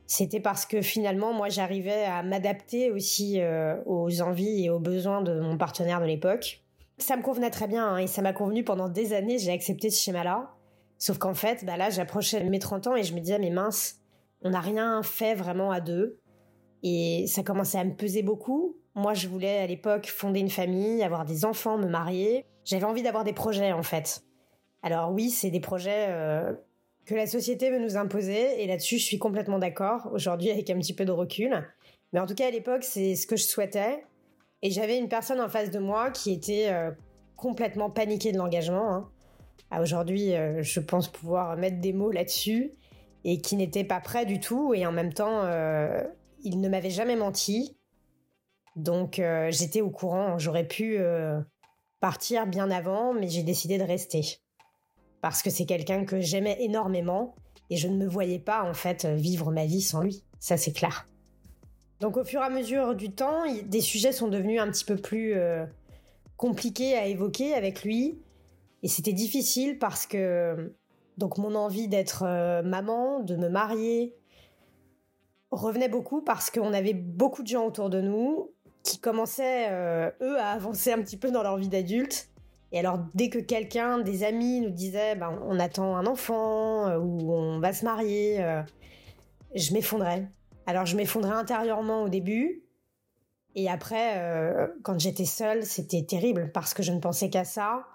c'était 0.07 0.39
parce 0.39 0.65
que 0.65 0.81
finalement, 0.81 1.33
moi, 1.33 1.49
j'arrivais 1.49 2.05
à 2.05 2.23
m'adapter 2.23 2.91
aussi 2.91 3.41
euh, 3.41 3.75
aux 3.85 4.21
envies 4.21 4.65
et 4.65 4.69
aux 4.69 4.79
besoins 4.79 5.21
de 5.21 5.39
mon 5.41 5.57
partenaire 5.57 5.99
de 5.99 6.05
l'époque. 6.05 6.61
Ça 6.97 7.17
me 7.17 7.21
convenait 7.21 7.49
très 7.49 7.67
bien 7.67 7.85
hein, 7.85 7.97
et 7.97 8.07
ça 8.07 8.21
m'a 8.21 8.31
convenu 8.31 8.63
pendant 8.63 8.87
des 8.87 9.11
années. 9.11 9.37
J'ai 9.37 9.51
accepté 9.51 9.89
ce 9.89 10.01
schéma-là. 10.01 10.51
Sauf 10.97 11.17
qu'en 11.17 11.33
fait, 11.33 11.65
bah 11.65 11.75
là, 11.75 11.89
j'approchais 11.89 12.41
mes 12.45 12.59
30 12.59 12.87
ans 12.87 12.95
et 12.95 13.03
je 13.03 13.13
me 13.13 13.19
disais, 13.19 13.39
mais 13.39 13.49
mince, 13.49 13.99
on 14.41 14.51
n'a 14.51 14.59
rien 14.59 15.01
fait 15.03 15.35
vraiment 15.35 15.71
à 15.71 15.81
deux. 15.81 16.19
Et 16.83 17.25
ça 17.27 17.43
commençait 17.43 17.79
à 17.79 17.83
me 17.83 17.95
peser 17.95 18.21
beaucoup. 18.21 18.77
Moi, 18.93 19.13
je 19.13 19.27
voulais 19.27 19.57
à 19.57 19.67
l'époque 19.67 20.07
fonder 20.07 20.39
une 20.39 20.49
famille, 20.49 21.03
avoir 21.03 21.25
des 21.25 21.45
enfants, 21.45 21.77
me 21.77 21.87
marier. 21.87 22.45
J'avais 22.63 22.85
envie 22.85 23.03
d'avoir 23.03 23.23
des 23.23 23.33
projets 23.33 23.71
en 23.71 23.83
fait. 23.83 24.23
Alors 24.83 25.11
oui, 25.11 25.31
c'est 25.31 25.49
des 25.49 25.59
projets 25.59 26.07
euh, 26.09 26.53
que 27.05 27.15
la 27.15 27.27
société 27.27 27.71
veut 27.71 27.79
nous 27.79 27.97
imposer 27.97 28.63
et 28.63 28.67
là-dessus, 28.67 28.97
je 28.97 29.03
suis 29.03 29.19
complètement 29.19 29.59
d'accord 29.59 30.09
aujourd'hui 30.13 30.51
avec 30.51 30.69
un 30.69 30.77
petit 30.77 30.93
peu 30.93 31.05
de 31.05 31.11
recul. 31.11 31.67
Mais 32.13 32.19
en 32.19 32.25
tout 32.25 32.35
cas, 32.35 32.47
à 32.47 32.51
l'époque, 32.51 32.83
c'est 32.83 33.15
ce 33.15 33.27
que 33.27 33.35
je 33.35 33.43
souhaitais. 33.43 34.05
Et 34.61 34.71
j'avais 34.71 34.97
une 34.97 35.09
personne 35.09 35.41
en 35.41 35.49
face 35.49 35.71
de 35.71 35.79
moi 35.79 36.11
qui 36.11 36.31
était 36.31 36.69
euh, 36.69 36.91
complètement 37.35 37.89
paniquée 37.89 38.31
de 38.31 38.37
l'engagement. 38.37 38.93
Hein. 38.93 39.09
Aujourd'hui, 39.81 40.33
euh, 40.33 40.61
je 40.61 40.79
pense 40.79 41.07
pouvoir 41.07 41.57
mettre 41.57 41.79
des 41.81 41.93
mots 41.93 42.11
là-dessus 42.11 42.71
et 43.25 43.41
qui 43.41 43.57
n'était 43.57 43.83
pas 43.83 43.99
prêt 43.99 44.25
du 44.25 44.39
tout. 44.39 44.73
Et 44.73 44.85
en 44.85 44.93
même 44.93 45.11
temps, 45.11 45.41
il 46.43 46.61
ne 46.61 46.69
m'avait 46.69 46.89
jamais 46.89 47.17
menti. 47.17 47.75
Donc 48.77 49.21
j'étais 49.49 49.81
au 49.81 49.89
courant. 49.89 50.37
J'aurais 50.37 50.67
pu 50.67 50.99
partir 51.99 52.47
bien 52.47 52.71
avant, 52.71 53.13
mais 53.13 53.27
j'ai 53.27 53.43
décidé 53.43 53.77
de 53.77 53.83
rester 53.83 54.39
parce 55.25 55.41
que 55.41 55.49
c'est 55.49 55.65
quelqu'un 55.65 56.05
que 56.05 56.21
j'aimais 56.21 56.55
énormément 56.59 57.33
et 57.71 57.77
je 57.77 57.87
ne 57.87 57.97
me 57.97 58.05
voyais 58.05 58.37
pas 58.37 58.63
en 58.63 58.75
fait 58.75 59.05
vivre 59.05 59.51
ma 59.51 59.65
vie 59.65 59.81
sans 59.81 60.01
lui. 60.01 60.23
Ça 60.39 60.55
c'est 60.55 60.71
clair. 60.71 61.07
Donc 61.99 62.15
au 62.17 62.23
fur 62.23 62.41
et 62.41 62.43
à 62.43 62.51
mesure 62.51 62.93
du 62.93 63.09
temps, 63.09 63.41
des 63.65 63.81
sujets 63.81 64.11
sont 64.11 64.27
devenus 64.27 64.61
un 64.61 64.69
petit 64.69 64.85
peu 64.85 64.97
plus 64.97 65.33
euh, 65.33 65.65
compliqués 66.37 66.95
à 66.95 67.07
évoquer 67.07 67.55
avec 67.55 67.83
lui 67.83 68.19
et 68.83 68.87
c'était 68.87 69.13
difficile 69.13 69.79
parce 69.79 70.05
que 70.05 70.75
donc 71.17 71.37
mon 71.37 71.55
envie 71.55 71.87
d'être 71.87 72.23
euh, 72.23 72.61
maman, 72.61 73.19
de 73.21 73.35
me 73.35 73.49
marier 73.49 74.15
revenait 75.51 75.89
beaucoup 75.89 76.21
parce 76.21 76.51
qu'on 76.51 76.73
avait 76.73 76.93
beaucoup 76.93 77.41
de 77.41 77.47
gens 77.47 77.65
autour 77.65 77.89
de 77.89 78.01
nous 78.01 78.51
qui 78.83 78.99
commençaient 78.99 79.67
euh, 79.69 80.11
eux 80.21 80.37
à 80.37 80.51
avancer 80.51 80.91
un 80.91 81.01
petit 81.01 81.17
peu 81.17 81.31
dans 81.31 81.43
leur 81.43 81.57
vie 81.57 81.69
d'adulte 81.69 82.29
et 82.71 82.79
alors, 82.79 82.99
dès 83.13 83.29
que 83.29 83.39
quelqu'un, 83.39 83.99
des 83.99 84.23
amis 84.25 84.59
nous 84.59 84.71
disait, 84.71 85.15
ben, 85.15 85.39
on 85.47 85.59
attend 85.59 85.95
un 85.95 86.05
enfant 86.05 86.87
euh, 86.87 86.97
ou 86.97 87.31
on 87.31 87.59
va 87.59 87.71
se 87.71 87.85
marier, 87.85 88.43
je 89.53 89.73
m'effondrais. 89.73 90.29
Alors, 90.65 90.85
je 90.85 90.97
m'effondrais 90.97 91.35
intérieurement 91.35 92.03
au 92.03 92.09
début. 92.09 92.63
Et 93.53 93.69
après, 93.69 94.67
quand 94.83 94.99
j'étais 94.99 95.23
seule, 95.23 95.63
c'était 95.63 96.03
terrible 96.03 96.51
parce 96.53 96.73
que 96.73 96.83
je 96.83 96.91
ne 96.91 96.99
pensais 96.99 97.29
qu'à 97.29 97.45
ça. 97.45 97.85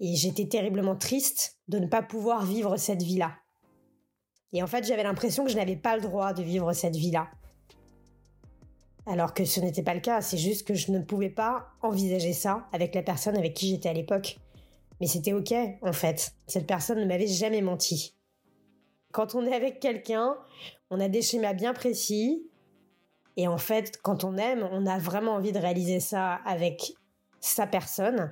Et 0.00 0.16
j'étais 0.16 0.46
terriblement 0.46 0.96
triste 0.96 1.58
de 1.68 1.78
ne 1.78 1.86
pas 1.86 2.02
pouvoir 2.02 2.44
vivre 2.44 2.76
cette 2.76 3.02
vie-là. 3.02 3.34
Et 4.52 4.62
en 4.62 4.66
fait, 4.66 4.84
j'avais 4.84 5.02
l'impression 5.02 5.44
que 5.44 5.50
je 5.50 5.56
n'avais 5.56 5.76
pas 5.76 5.96
le 5.96 6.02
droit 6.02 6.32
de 6.32 6.42
vivre 6.42 6.72
cette 6.72 6.96
vie-là 6.96 7.28
alors 9.10 9.34
que 9.34 9.44
ce 9.44 9.60
n'était 9.60 9.82
pas 9.82 9.94
le 9.94 10.00
cas, 10.00 10.20
c'est 10.20 10.38
juste 10.38 10.66
que 10.66 10.74
je 10.74 10.92
ne 10.92 11.00
pouvais 11.00 11.30
pas 11.30 11.68
envisager 11.82 12.32
ça 12.32 12.68
avec 12.72 12.94
la 12.94 13.02
personne 13.02 13.36
avec 13.36 13.54
qui 13.54 13.68
j'étais 13.68 13.88
à 13.88 13.92
l'époque. 13.92 14.38
Mais 15.00 15.06
c'était 15.06 15.32
ok, 15.32 15.52
en 15.82 15.92
fait. 15.92 16.32
Cette 16.46 16.66
personne 16.66 17.00
ne 17.00 17.06
m'avait 17.06 17.26
jamais 17.26 17.62
menti. 17.62 18.14
Quand 19.12 19.34
on 19.34 19.44
est 19.46 19.54
avec 19.54 19.80
quelqu'un, 19.80 20.36
on 20.90 21.00
a 21.00 21.08
des 21.08 21.22
schémas 21.22 21.54
bien 21.54 21.72
précis. 21.72 22.46
Et 23.36 23.48
en 23.48 23.58
fait, 23.58 24.00
quand 24.02 24.24
on 24.24 24.36
aime, 24.36 24.68
on 24.70 24.86
a 24.86 24.98
vraiment 24.98 25.32
envie 25.32 25.52
de 25.52 25.58
réaliser 25.58 25.98
ça 25.98 26.34
avec 26.44 26.92
sa 27.40 27.66
personne. 27.66 28.30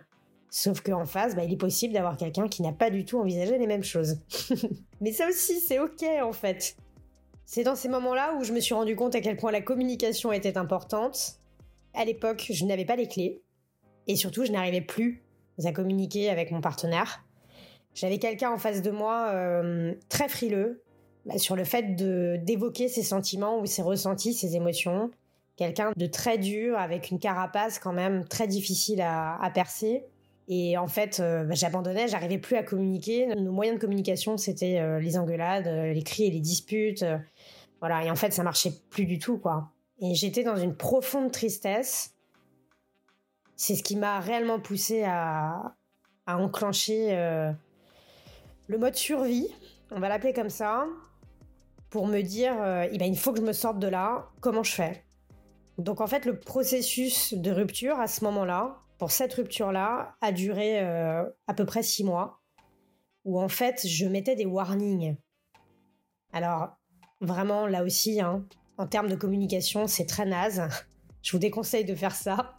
Sauf 0.50 0.80
qu'en 0.80 1.04
face, 1.04 1.34
bah, 1.36 1.44
il 1.44 1.52
est 1.52 1.58
possible 1.58 1.92
d'avoir 1.92 2.16
quelqu'un 2.16 2.48
qui 2.48 2.62
n'a 2.62 2.72
pas 2.72 2.90
du 2.90 3.04
tout 3.04 3.18
envisagé 3.18 3.58
les 3.58 3.66
mêmes 3.66 3.84
choses. 3.84 4.18
Mais 5.00 5.12
ça 5.12 5.28
aussi, 5.28 5.60
c'est 5.60 5.78
ok 5.78 6.04
en 6.22 6.32
fait. 6.32 6.76
C'est 7.44 7.64
dans 7.64 7.76
ces 7.76 7.88
moments-là 7.88 8.34
où 8.38 8.44
je 8.44 8.52
me 8.52 8.60
suis 8.60 8.74
rendu 8.74 8.94
compte 8.96 9.14
à 9.14 9.20
quel 9.20 9.36
point 9.36 9.52
la 9.52 9.62
communication 9.62 10.32
était 10.32 10.58
importante. 10.58 11.36
À 11.94 12.04
l'époque, 12.04 12.46
je 12.50 12.64
n'avais 12.64 12.84
pas 12.84 12.96
les 12.96 13.08
clés. 13.08 13.42
Et 14.06 14.16
surtout, 14.16 14.44
je 14.44 14.52
n'arrivais 14.52 14.80
plus 14.80 15.22
à 15.64 15.72
communiquer 15.72 16.30
avec 16.30 16.50
mon 16.50 16.60
partenaire. 16.60 17.24
J'avais 17.94 18.18
quelqu'un 18.18 18.50
en 18.50 18.58
face 18.58 18.82
de 18.82 18.90
moi 18.90 19.28
euh, 19.32 19.94
très 20.08 20.28
frileux 20.28 20.82
bah, 21.26 21.38
sur 21.38 21.56
le 21.56 21.64
fait 21.64 21.94
d'évoquer 21.94 22.88
ses 22.88 23.02
sentiments 23.02 23.58
ou 23.58 23.66
ses 23.66 23.82
ressentis, 23.82 24.34
ses 24.34 24.56
émotions. 24.56 25.10
Quelqu'un 25.56 25.92
de 25.96 26.06
très 26.06 26.38
dur, 26.38 26.78
avec 26.78 27.10
une 27.10 27.18
carapace 27.18 27.78
quand 27.78 27.92
même 27.92 28.24
très 28.24 28.46
difficile 28.46 29.02
à, 29.02 29.50
percer. 29.52 30.04
Et 30.48 30.78
en 30.78 30.88
fait, 30.88 31.20
euh, 31.20 31.44
bah, 31.44 31.54
j'abandonnais, 31.54 32.08
j'arrivais 32.08 32.38
plus 32.38 32.56
à 32.56 32.62
communiquer. 32.62 33.26
Nos 33.26 33.52
moyens 33.52 33.76
de 33.78 33.80
communication, 33.80 34.36
c'était 34.36 34.80
euh, 34.80 34.98
les 34.98 35.18
engueulades, 35.18 35.66
les 35.66 36.02
cris 36.02 36.24
et 36.24 36.30
les 36.30 36.40
disputes. 36.40 37.04
Voilà, 37.80 38.04
et 38.04 38.10
en 38.10 38.16
fait, 38.16 38.32
ça 38.32 38.42
marchait 38.42 38.72
plus 38.90 39.04
du 39.04 39.18
tout, 39.18 39.38
quoi. 39.38 39.70
Et 40.00 40.14
j'étais 40.14 40.44
dans 40.44 40.56
une 40.56 40.76
profonde 40.76 41.32
tristesse. 41.32 42.14
C'est 43.56 43.74
ce 43.74 43.82
qui 43.82 43.96
m'a 43.96 44.20
réellement 44.20 44.60
poussé 44.60 45.02
à, 45.04 45.74
enclencher 46.26 47.16
euh, 47.16 47.50
le 48.68 48.78
mode 48.78 48.94
survie, 48.94 49.48
on 49.90 49.98
va 49.98 50.08
l'appeler 50.08 50.34
comme 50.34 50.50
ça, 50.50 50.86
pour 51.88 52.06
me 52.06 52.20
dire, 52.20 52.54
euh, 52.60 52.86
eh 52.92 52.98
ben, 52.98 53.06
il 53.06 53.18
faut 53.18 53.32
que 53.32 53.40
je 53.40 53.44
me 53.44 53.54
sorte 53.54 53.78
de 53.78 53.88
là, 53.88 54.28
comment 54.40 54.62
je 54.62 54.72
fais? 54.72 55.02
Donc 55.78 56.00
en 56.00 56.06
fait, 56.06 56.26
le 56.26 56.38
processus 56.38 57.32
de 57.32 57.50
rupture 57.50 57.98
à 57.98 58.06
ce 58.06 58.22
moment-là, 58.24 58.78
pour 58.98 59.10
cette 59.10 59.32
rupture-là, 59.34 60.16
a 60.20 60.32
duré 60.32 60.80
euh, 60.80 61.24
à 61.46 61.54
peu 61.54 61.64
près 61.64 61.82
six 61.82 62.04
mois, 62.04 62.42
où 63.24 63.40
en 63.40 63.48
fait, 63.48 63.86
je 63.86 64.06
mettais 64.06 64.36
des 64.36 64.46
warnings. 64.46 65.16
Alors, 66.32 66.78
Vraiment, 67.20 67.66
là 67.66 67.82
aussi, 67.82 68.20
hein, 68.20 68.44
en 68.76 68.86
termes 68.86 69.08
de 69.08 69.16
communication, 69.16 69.86
c'est 69.86 70.06
très 70.06 70.24
naze. 70.24 70.62
Je 71.22 71.32
vous 71.32 71.38
déconseille 71.38 71.84
de 71.84 71.94
faire 71.96 72.14
ça. 72.14 72.54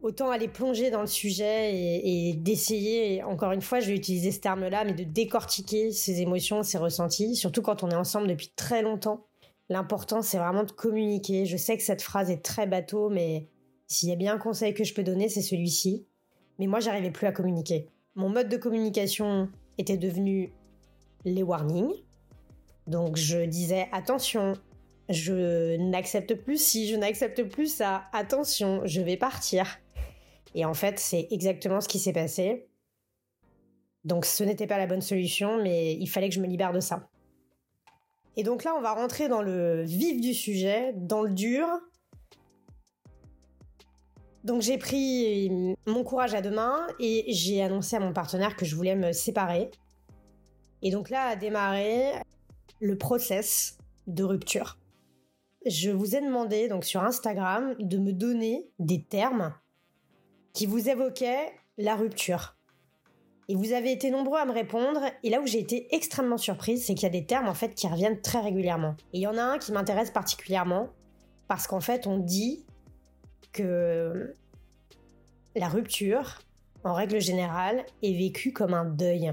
Autant 0.00 0.30
aller 0.30 0.46
plonger 0.46 0.90
dans 0.92 1.00
le 1.00 1.08
sujet 1.08 1.74
et, 1.74 2.32
d'essayer, 2.34 3.24
encore 3.24 3.50
une 3.50 3.60
fois, 3.60 3.80
je 3.80 3.88
vais 3.88 3.96
utiliser 3.96 4.30
ce 4.30 4.38
terme-là, 4.38 4.84
mais 4.84 4.92
de 4.92 5.02
décortiquer 5.02 5.90
ses 5.90 6.20
émotions, 6.20 6.62
ses 6.62 6.78
ressentis, 6.78 7.34
surtout 7.34 7.62
quand 7.62 7.82
on 7.82 7.90
est 7.90 7.96
ensemble 7.96 8.28
depuis 8.28 8.52
très 8.54 8.80
longtemps. 8.80 9.26
L'important, 9.68 10.22
c'est 10.22 10.38
vraiment 10.38 10.62
de 10.62 10.70
communiquer. 10.70 11.46
Je 11.46 11.56
sais 11.56 11.76
que 11.76 11.82
cette 11.82 12.00
phrase 12.00 12.30
est 12.30 12.44
très 12.44 12.68
bateau, 12.68 13.10
mais 13.10 13.48
s'il 13.88 14.08
y 14.10 14.12
a 14.12 14.16
bien 14.16 14.34
un 14.34 14.38
conseil 14.38 14.74
que 14.74 14.84
je 14.84 14.94
peux 14.94 15.02
donner, 15.02 15.28
c'est 15.28 15.42
celui-ci. 15.42 16.06
Mais 16.58 16.66
moi, 16.66 16.80
j'arrivais 16.80 17.10
plus 17.10 17.26
à 17.26 17.32
communiquer. 17.32 17.88
Mon 18.14 18.28
mode 18.28 18.48
de 18.48 18.56
communication 18.56 19.48
était 19.78 19.96
devenu 19.96 20.52
les 21.24 21.42
warnings, 21.42 21.92
donc 22.86 23.16
je 23.16 23.44
disais 23.44 23.88
attention, 23.92 24.54
je 25.08 25.76
n'accepte 25.76 26.34
plus 26.34 26.62
si 26.62 26.88
je 26.88 26.96
n'accepte 26.96 27.44
plus 27.44 27.72
ça, 27.72 28.04
attention, 28.12 28.80
je 28.86 29.00
vais 29.00 29.16
partir. 29.16 29.78
Et 30.54 30.64
en 30.64 30.74
fait, 30.74 30.98
c'est 30.98 31.28
exactement 31.30 31.80
ce 31.80 31.88
qui 31.88 31.98
s'est 31.98 32.12
passé. 32.12 32.66
Donc 34.04 34.24
ce 34.24 34.42
n'était 34.42 34.66
pas 34.66 34.78
la 34.78 34.86
bonne 34.86 35.02
solution, 35.02 35.62
mais 35.62 35.94
il 35.94 36.06
fallait 36.06 36.28
que 36.28 36.34
je 36.34 36.40
me 36.40 36.46
libère 36.46 36.72
de 36.72 36.80
ça. 36.80 37.08
Et 38.36 38.42
donc 38.42 38.64
là, 38.64 38.74
on 38.76 38.80
va 38.80 38.94
rentrer 38.94 39.28
dans 39.28 39.42
le 39.42 39.82
vif 39.82 40.20
du 40.20 40.32
sujet, 40.32 40.94
dans 40.96 41.22
le 41.22 41.30
dur. 41.30 41.66
Donc 44.44 44.62
j'ai 44.62 44.78
pris 44.78 45.76
mon 45.86 46.04
courage 46.04 46.34
à 46.34 46.40
deux 46.40 46.50
mains 46.50 46.86
et 47.00 47.24
j'ai 47.28 47.62
annoncé 47.62 47.96
à 47.96 48.00
mon 48.00 48.12
partenaire 48.12 48.56
que 48.56 48.64
je 48.64 48.76
voulais 48.76 48.96
me 48.96 49.12
séparer. 49.12 49.70
Et 50.82 50.90
donc 50.90 51.10
là 51.10 51.28
a 51.28 51.36
démarré 51.36 52.12
le 52.80 52.96
process 52.96 53.78
de 54.06 54.24
rupture. 54.24 54.78
Je 55.66 55.90
vous 55.90 56.14
ai 56.14 56.20
demandé 56.20 56.68
donc 56.68 56.84
sur 56.84 57.02
Instagram 57.02 57.74
de 57.80 57.98
me 57.98 58.12
donner 58.12 58.70
des 58.78 59.02
termes 59.02 59.52
qui 60.52 60.66
vous 60.66 60.88
évoquaient 60.88 61.52
la 61.76 61.96
rupture. 61.96 62.56
Et 63.48 63.54
vous 63.54 63.72
avez 63.72 63.92
été 63.92 64.10
nombreux 64.10 64.38
à 64.38 64.44
me 64.44 64.52
répondre, 64.52 65.00
et 65.22 65.30
là 65.30 65.40
où 65.40 65.46
j'ai 65.46 65.58
été 65.58 65.94
extrêmement 65.94 66.36
surprise, 66.36 66.84
c'est 66.84 66.94
qu'il 66.94 67.04
y 67.04 67.06
a 67.06 67.10
des 67.10 67.24
termes 67.24 67.48
en 67.48 67.54
fait 67.54 67.74
qui 67.74 67.88
reviennent 67.88 68.20
très 68.20 68.40
régulièrement. 68.40 68.94
Et 69.12 69.18
il 69.18 69.20
y 69.22 69.26
en 69.26 69.38
a 69.38 69.42
un 69.42 69.58
qui 69.58 69.72
m'intéresse 69.72 70.10
particulièrement, 70.10 70.90
parce 71.48 71.66
qu'en 71.66 71.80
fait 71.80 72.06
on 72.06 72.18
dit 72.18 72.66
que 73.58 74.34
la 75.56 75.68
rupture, 75.68 76.38
en 76.84 76.94
règle 76.94 77.20
générale, 77.20 77.84
est 78.02 78.16
vécue 78.16 78.52
comme 78.52 78.74
un 78.74 78.84
deuil. 78.84 79.32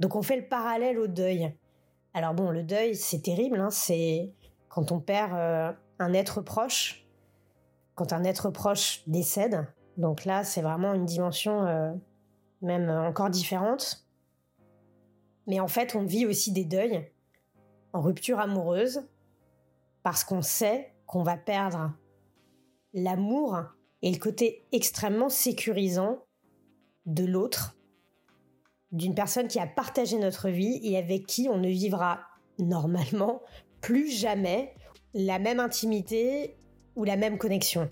Donc 0.00 0.16
on 0.16 0.22
fait 0.22 0.36
le 0.36 0.48
parallèle 0.48 0.98
au 0.98 1.06
deuil. 1.06 1.54
Alors 2.14 2.34
bon, 2.34 2.50
le 2.50 2.62
deuil, 2.62 2.96
c'est 2.96 3.22
terrible, 3.22 3.60
hein, 3.60 3.70
c'est 3.70 4.32
quand 4.68 4.92
on 4.92 5.00
perd 5.00 5.32
euh, 5.34 5.72
un 5.98 6.12
être 6.12 6.40
proche, 6.40 7.06
quand 7.94 8.12
un 8.12 8.24
être 8.24 8.50
proche 8.50 9.02
décède. 9.06 9.66
Donc 9.96 10.24
là, 10.24 10.44
c'est 10.44 10.62
vraiment 10.62 10.94
une 10.94 11.06
dimension 11.06 11.66
euh, 11.66 11.92
même 12.60 12.90
encore 12.90 13.30
différente. 13.30 14.06
Mais 15.46 15.60
en 15.60 15.68
fait, 15.68 15.94
on 15.94 16.04
vit 16.04 16.26
aussi 16.26 16.52
des 16.52 16.64
deuils 16.64 17.10
en 17.92 18.00
rupture 18.00 18.40
amoureuse 18.40 19.02
parce 20.02 20.24
qu'on 20.24 20.42
sait 20.42 20.92
qu'on 21.06 21.22
va 21.22 21.36
perdre 21.36 21.92
l'amour 22.94 23.60
et 24.02 24.10
le 24.10 24.18
côté 24.18 24.64
extrêmement 24.72 25.28
sécurisant 25.28 26.24
de 27.06 27.24
l'autre, 27.24 27.76
d'une 28.90 29.14
personne 29.14 29.48
qui 29.48 29.58
a 29.58 29.66
partagé 29.66 30.18
notre 30.18 30.48
vie 30.48 30.80
et 30.82 30.96
avec 30.98 31.26
qui 31.26 31.48
on 31.48 31.58
ne 31.58 31.68
vivra 31.68 32.20
normalement 32.58 33.42
plus 33.80 34.10
jamais 34.10 34.74
la 35.14 35.38
même 35.38 35.60
intimité 35.60 36.56
ou 36.96 37.04
la 37.04 37.16
même 37.16 37.38
connexion. 37.38 37.88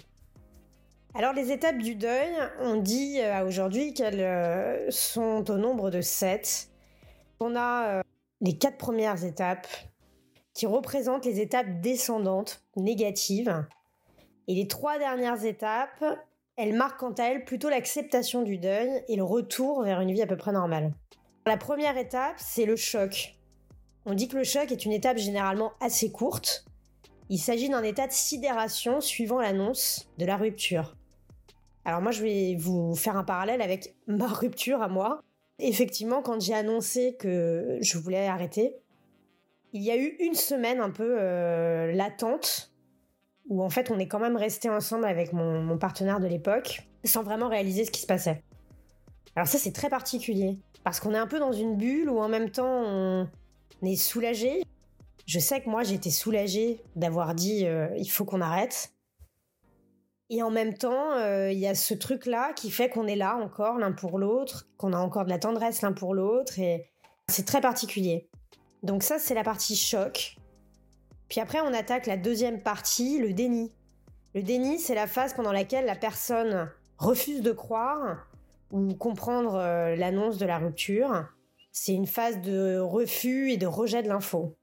Alors 1.14 1.33
les 1.33 1.50
étapes 1.50 1.78
du 1.78 1.97
deuil, 1.97 2.30
on 2.61 2.76
dit 2.76 3.21
euh, 3.21 3.45
aujourd'hui 3.45 3.95
qu'elles 3.95 4.21
euh, 4.21 4.90
sont 4.90 5.50
au 5.50 5.57
nombre 5.57 5.90
de 5.90 6.00
sept. 6.00 6.71
On 7.40 7.57
a 7.57 7.99
euh, 7.99 8.02
les 8.40 8.57
quatre 8.57 8.78
premières 8.78 9.25
étapes 9.25 9.66
qui 10.54 10.66
représentent 10.66 11.25
les 11.25 11.40
étapes 11.40 11.80
descendantes, 11.80 12.62
négatives. 12.76 13.66
Et 14.50 14.54
les 14.54 14.66
trois 14.66 14.99
dernières 14.99 15.45
étapes, 15.45 16.04
elles 16.57 16.75
marquent 16.75 16.99
quant 16.99 17.12
à 17.12 17.23
elles 17.26 17.45
plutôt 17.45 17.69
l'acceptation 17.69 18.42
du 18.42 18.59
deuil 18.59 18.90
et 19.07 19.14
le 19.14 19.23
retour 19.23 19.85
vers 19.85 20.00
une 20.00 20.11
vie 20.11 20.23
à 20.23 20.26
peu 20.26 20.37
près 20.37 20.50
normale. 20.50 20.92
La 21.47 21.57
première 21.57 21.97
étape, 21.97 22.35
c'est 22.37 22.64
le 22.64 22.75
choc. 22.75 23.37
On 24.07 24.14
dit 24.14 24.26
que 24.26 24.37
le 24.37 24.42
choc 24.42 24.73
est 24.73 24.85
une 24.85 24.90
étape 24.90 25.19
généralement 25.19 25.71
assez 25.78 26.11
courte. 26.11 26.64
Il 27.28 27.38
s'agit 27.38 27.69
d'un 27.69 27.85
état 27.85 28.09
de 28.09 28.12
sidération 28.12 29.00
suivant 29.00 29.40
l'annonce 29.40 30.09
de 30.19 30.26
la 30.26 30.37
rupture. 30.37 30.97
Alors 31.85 32.00
moi, 32.00 32.11
je 32.11 32.25
vais 32.25 32.57
vous 32.57 32.97
faire 32.97 33.16
un 33.16 33.23
parallèle 33.23 33.62
avec 33.62 33.95
ma 34.09 34.26
rupture 34.26 34.83
à 34.83 34.88
moi. 34.88 35.23
Effectivement, 35.61 36.23
quand 36.23 36.40
j'ai 36.40 36.54
annoncé 36.54 37.14
que 37.21 37.78
je 37.80 37.99
voulais 37.99 38.26
arrêter, 38.26 38.75
il 39.73 39.83
y 39.83 39.92
a 39.92 39.97
eu 39.97 40.16
une 40.19 40.35
semaine 40.35 40.80
un 40.80 40.90
peu 40.90 41.19
euh, 41.21 41.92
latente 41.92 42.70
où 43.50 43.62
en 43.62 43.69
fait 43.69 43.90
on 43.90 43.99
est 43.99 44.09
quand 44.09 44.21
même 44.21 44.37
resté 44.37 44.71
ensemble 44.71 45.04
avec 45.04 45.35
mon, 45.35 45.76
partenaire 45.76 46.21
de 46.21 46.26
l'époque 46.26 46.88
sans 47.04 47.23
vraiment 47.23 47.49
réaliser 47.49 47.85
ce 47.85 47.90
qui 47.90 48.00
se 48.00 48.07
passait. 48.07 48.42
Alors 49.37 49.49
ça 49.49 49.59
c'est 49.59 49.73
très 49.73 49.90
particulier 49.90 50.59
parce 50.85 51.00
qu'on 51.00 51.12
est 51.12 51.19
un 51.19 51.26
peu 51.26 51.38
dans 51.38 51.52
une 51.52 51.76
bulle 51.76 52.09
où 52.09 52.21
en 52.21 52.28
même 52.28 52.50
temps 52.50 52.85
on 52.85 53.28
est 53.83 53.97
soulagé. 53.97 54.62
Je 55.26 55.38
sais 55.38 55.61
que 55.61 55.69
moi 55.69 55.83
j'étais 55.83 56.11
soulagée 56.11 56.80
d'avoir 56.97 57.35
dit 57.35 57.66
euh, 57.66 57.88
il 57.99 58.11
faut 58.11 58.25
qu'on 58.25 58.40
arrête. 58.40 58.95
Et 60.33 60.45
en 60.45 60.50
même 60.50 60.75
temps, 60.75 61.14
euh, 61.14 61.50
il 61.50 61.59
y 61.59 61.66
a 61.66 61.75
ce 61.75 61.92
truc-là 61.92 62.52
qui 62.52 62.71
fait 62.71 62.88
qu'on 62.88 63.09
est 63.09 63.16
là 63.16 63.37
encore 63.37 63.78
l'un 63.78 63.90
pour 63.90 64.16
l'autre, 64.16 64.69
qu'on 64.76 64.92
a 64.92 64.99
encore 64.99 65.25
de 65.25 65.30
la 65.30 65.40
tendresse 65.40 65.83
l'un 65.83 65.92
pour 65.92 66.14
l'autre, 66.14 66.61
et 66.61 66.88
c'est 67.26 67.45
très 67.45 67.61
particulier. 67.61 68.28
Donc 68.85 69.02
ça, 69.02 69.19
c'est 69.19 69.35
la 69.35 69.42
partie 69.42 69.75
choc. 69.75 70.37
Puis 71.31 71.41
après, 71.41 71.61
on 71.61 71.73
attaque 71.73 72.07
la 72.07 72.19
deuxième 72.19 72.61
partie, 72.61 73.19
le 73.19 73.33
déni. 73.33 73.73
Le 74.35 74.43
déni, 74.43 74.79
c'est 74.79 74.95
la 74.95 75.07
phase 75.07 75.33
pendant 75.33 75.53
laquelle 75.53 75.87
la 75.87 75.95
personne 75.95 76.69
refuse 76.99 77.41
de 77.41 77.53
croire 77.53 78.27
ou 78.71 78.95
comprendre 78.95 79.55
euh, 79.55 79.97
l'annonce 79.97 80.37
de 80.37 80.45
la 80.45 80.59
rupture. 80.59 81.27
C'est 81.73 81.95
une 81.95 82.07
phase 82.07 82.43
de 82.43 82.79
refus 82.79 83.53
et 83.53 83.57
de 83.57 83.67
rejet 83.67 84.03
de 84.03 84.09
l'info. 84.09 84.57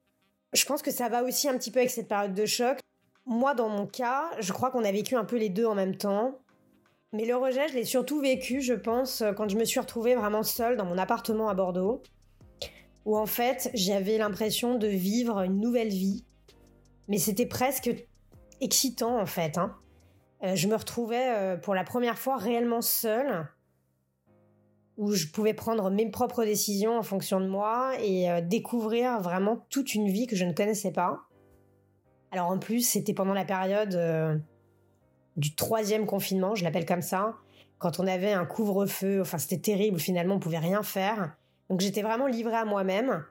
Je 0.53 0.65
pense 0.65 0.81
que 0.81 0.91
ça 0.91 1.09
va 1.09 1.23
aussi 1.23 1.49
un 1.49 1.57
petit 1.57 1.71
peu 1.71 1.79
avec 1.79 1.89
cette 1.89 2.07
période 2.07 2.33
de 2.33 2.45
choc. 2.45 2.79
Moi, 3.25 3.55
dans 3.55 3.69
mon 3.69 3.87
cas, 3.87 4.29
je 4.39 4.53
crois 4.53 4.69
qu'on 4.69 4.83
a 4.83 4.91
vécu 4.91 5.15
un 5.15 5.25
peu 5.25 5.37
les 5.37 5.49
deux 5.49 5.65
en 5.65 5.75
même 5.75 5.95
temps. 5.95 6.37
Mais 7.13 7.25
le 7.25 7.35
rejet, 7.35 7.69
je 7.69 7.73
l'ai 7.73 7.85
surtout 7.85 8.19
vécu, 8.19 8.61
je 8.61 8.73
pense, 8.73 9.23
quand 9.37 9.49
je 9.49 9.57
me 9.57 9.65
suis 9.65 9.79
retrouvée 9.79 10.15
vraiment 10.15 10.43
seule 10.43 10.75
dans 10.75 10.85
mon 10.85 10.97
appartement 10.97 11.49
à 11.49 11.53
Bordeaux 11.53 12.03
où 13.07 13.17
en 13.17 13.25
fait 13.25 13.71
j'avais 13.73 14.17
l'impression 14.17 14.77
de 14.77 14.87
vivre 14.87 15.39
une 15.39 15.61
nouvelle 15.61 15.87
vie. 15.87 16.25
Mais 17.07 17.17
c'était 17.17 17.45
presque 17.45 17.89
excitant 18.61 19.19
en 19.19 19.25
fait. 19.25 19.57
Hein. 19.57 19.75
Euh, 20.43 20.55
je 20.55 20.67
me 20.67 20.75
retrouvais 20.75 21.29
euh, 21.29 21.57
pour 21.57 21.73
la 21.73 21.83
première 21.83 22.17
fois 22.17 22.37
réellement 22.37 22.81
seule, 22.81 23.47
où 24.97 25.11
je 25.13 25.27
pouvais 25.27 25.53
prendre 25.53 25.89
mes 25.89 26.09
propres 26.09 26.43
décisions 26.43 26.97
en 26.97 27.03
fonction 27.03 27.39
de 27.39 27.47
moi 27.47 27.93
et 27.99 28.29
euh, 28.29 28.41
découvrir 28.41 29.19
vraiment 29.19 29.65
toute 29.69 29.93
une 29.93 30.09
vie 30.09 30.27
que 30.27 30.35
je 30.35 30.45
ne 30.45 30.53
connaissais 30.53 30.91
pas. 30.91 31.21
Alors 32.31 32.49
en 32.49 32.59
plus, 32.59 32.81
c'était 32.81 33.13
pendant 33.13 33.33
la 33.33 33.45
période 33.45 34.43
du 35.37 35.55
troisième 35.55 36.05
confinement, 36.05 36.55
je 36.55 36.63
l'appelle 36.63 36.85
comme 36.85 37.01
ça, 37.01 37.35
quand 37.77 37.99
on 37.99 38.07
avait 38.07 38.33
un 38.33 38.45
couvre-feu, 38.45 39.21
enfin 39.21 39.37
c'était 39.37 39.59
terrible, 39.61 39.99
finalement 39.99 40.35
on 40.35 40.39
pouvait 40.39 40.57
rien 40.57 40.83
faire. 40.83 41.37
Donc 41.69 41.79
j'étais 41.79 42.01
vraiment 42.01 42.27
livrée 42.27 42.55
à 42.55 42.65
moi-même 42.65 43.23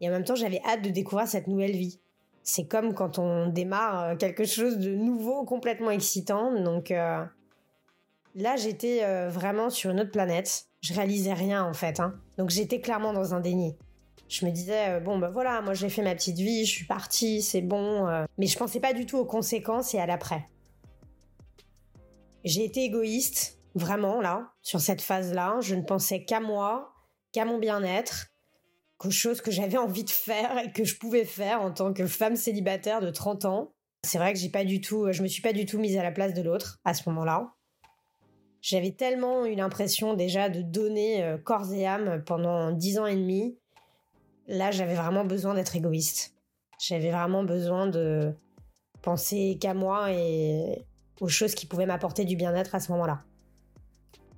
et 0.00 0.08
en 0.08 0.12
même 0.12 0.24
temps 0.24 0.34
j'avais 0.34 0.62
hâte 0.64 0.82
de 0.82 0.90
découvrir 0.90 1.26
cette 1.28 1.46
nouvelle 1.46 1.76
vie. 1.76 2.00
C'est 2.48 2.64
comme 2.64 2.94
quand 2.94 3.18
on 3.18 3.48
démarre 3.48 4.04
euh, 4.04 4.16
quelque 4.16 4.46
chose 4.46 4.78
de 4.78 4.94
nouveau, 4.94 5.44
complètement 5.44 5.90
excitant. 5.90 6.58
Donc 6.58 6.90
euh, 6.90 7.22
là 8.34 8.56
j'étais 8.56 9.04
euh, 9.04 9.28
vraiment 9.28 9.68
sur 9.68 9.90
une 9.90 10.00
autre 10.00 10.12
planète. 10.12 10.64
Je 10.80 10.94
réalisais 10.94 11.34
rien 11.34 11.62
en 11.62 11.74
fait. 11.74 12.00
Hein. 12.00 12.14
Donc 12.38 12.48
j'étais 12.48 12.80
clairement 12.80 13.12
dans 13.12 13.34
un 13.34 13.40
déni. 13.40 13.76
Je 14.30 14.46
me 14.46 14.50
disais 14.50 14.98
bon 15.00 15.18
ben 15.18 15.28
voilà, 15.28 15.60
moi 15.60 15.74
j'ai 15.74 15.90
fait 15.90 16.00
ma 16.00 16.14
petite 16.14 16.38
vie, 16.38 16.64
je 16.64 16.70
suis 16.70 16.86
partie, 16.86 17.42
c'est 17.42 17.60
bon. 17.60 18.06
mais 18.38 18.46
je 18.46 18.56
pensais 18.56 18.80
pas 18.80 18.94
du 18.94 19.04
tout 19.04 19.18
aux 19.18 19.26
conséquences 19.26 19.92
et 19.92 19.98
à 19.98 20.06
l'après. 20.06 20.48
J'ai 22.44 22.64
été 22.64 22.82
égoïste, 22.82 23.58
vraiment 23.74 24.22
là, 24.22 24.52
sur 24.62 24.80
cette 24.80 25.02
phase-là. 25.02 25.58
Je 25.60 25.74
ne 25.74 25.82
pensais 25.82 26.24
qu'à 26.24 26.40
moi, 26.40 26.94
qu'à 27.32 27.44
mon 27.44 27.58
bien-être, 27.58 28.28
qu'aux 28.98 29.10
choses 29.10 29.40
que 29.40 29.50
j'avais 29.50 29.78
envie 29.78 30.04
de 30.04 30.10
faire 30.10 30.58
et 30.58 30.72
que 30.72 30.84
je 30.84 30.96
pouvais 30.96 31.24
faire 31.24 31.62
en 31.62 31.70
tant 31.72 31.92
que 31.92 32.06
femme 32.06 32.36
célibataire 32.36 33.00
de 33.00 33.10
30 33.10 33.44
ans. 33.44 33.72
C'est 34.04 34.18
vrai 34.18 34.32
que 34.32 34.38
j'ai 34.38 34.48
pas 34.48 34.64
du 34.64 34.80
tout, 34.80 35.10
je 35.10 35.22
me 35.22 35.28
suis 35.28 35.42
pas 35.42 35.52
du 35.52 35.66
tout 35.66 35.78
mise 35.78 35.96
à 35.96 36.02
la 36.02 36.12
place 36.12 36.34
de 36.34 36.42
l'autre 36.42 36.78
à 36.84 36.94
ce 36.94 37.08
moment-là. 37.08 37.52
J'avais 38.60 38.90
tellement 38.90 39.46
eu 39.46 39.54
l'impression 39.54 40.14
déjà 40.14 40.48
de 40.48 40.62
donner 40.62 41.22
euh, 41.22 41.38
corps 41.38 41.72
et 41.72 41.86
âme 41.86 42.22
pendant 42.26 42.72
10 42.72 42.98
ans 42.98 43.06
et 43.06 43.14
demi. 43.14 43.56
Là, 44.48 44.70
j'avais 44.70 44.94
vraiment 44.94 45.24
besoin 45.24 45.54
d'être 45.54 45.76
égoïste. 45.76 46.34
J'avais 46.80 47.10
vraiment 47.10 47.44
besoin 47.44 47.86
de 47.86 48.32
penser 49.02 49.58
qu'à 49.60 49.74
moi 49.74 50.12
et 50.12 50.84
aux 51.20 51.28
choses 51.28 51.54
qui 51.54 51.66
pouvaient 51.66 51.86
m'apporter 51.86 52.24
du 52.24 52.36
bien-être 52.36 52.74
à 52.74 52.80
ce 52.80 52.90
moment-là. 52.92 53.24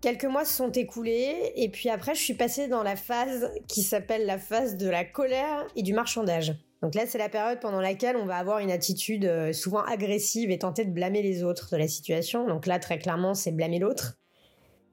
Quelques 0.01 0.25
mois 0.25 0.47
se 0.47 0.55
sont 0.55 0.73
écoulés 0.73 1.53
et 1.57 1.69
puis 1.69 1.91
après 1.91 2.15
je 2.15 2.21
suis 2.21 2.35
passée 2.35 2.69
dans 2.69 2.83
la 2.83 2.97
phase 2.97 3.51
qui 3.69 3.83
s'appelle 3.83 4.25
la 4.25 4.39
phase 4.39 4.77
de 4.79 4.89
la 4.89 5.05
colère 5.05 5.67
et 5.77 5.83
du 5.83 5.93
marchandage. 5.93 6.55
Donc 6.83 6.95
là 6.95 7.03
c'est 7.07 7.19
la 7.19 7.29
période 7.29 7.61
pendant 7.61 7.83
laquelle 7.83 8.17
on 8.17 8.25
va 8.25 8.37
avoir 8.37 8.61
une 8.61 8.71
attitude 8.71 9.27
euh, 9.27 9.53
souvent 9.53 9.83
agressive 9.83 10.51
et 10.51 10.59
tenter 10.59 10.87
de 10.87 10.91
blâmer 10.91 11.21
les 11.21 11.45
autres 11.45 11.69
de 11.73 11.77
la 11.77 11.87
situation. 11.87 12.47
Donc 12.47 12.67
là 12.67 12.79
très 12.79 12.99
clairement 12.99 13.35
c'est 13.35 13.53
blâmer 13.53 13.79
l'autre. 13.79 14.15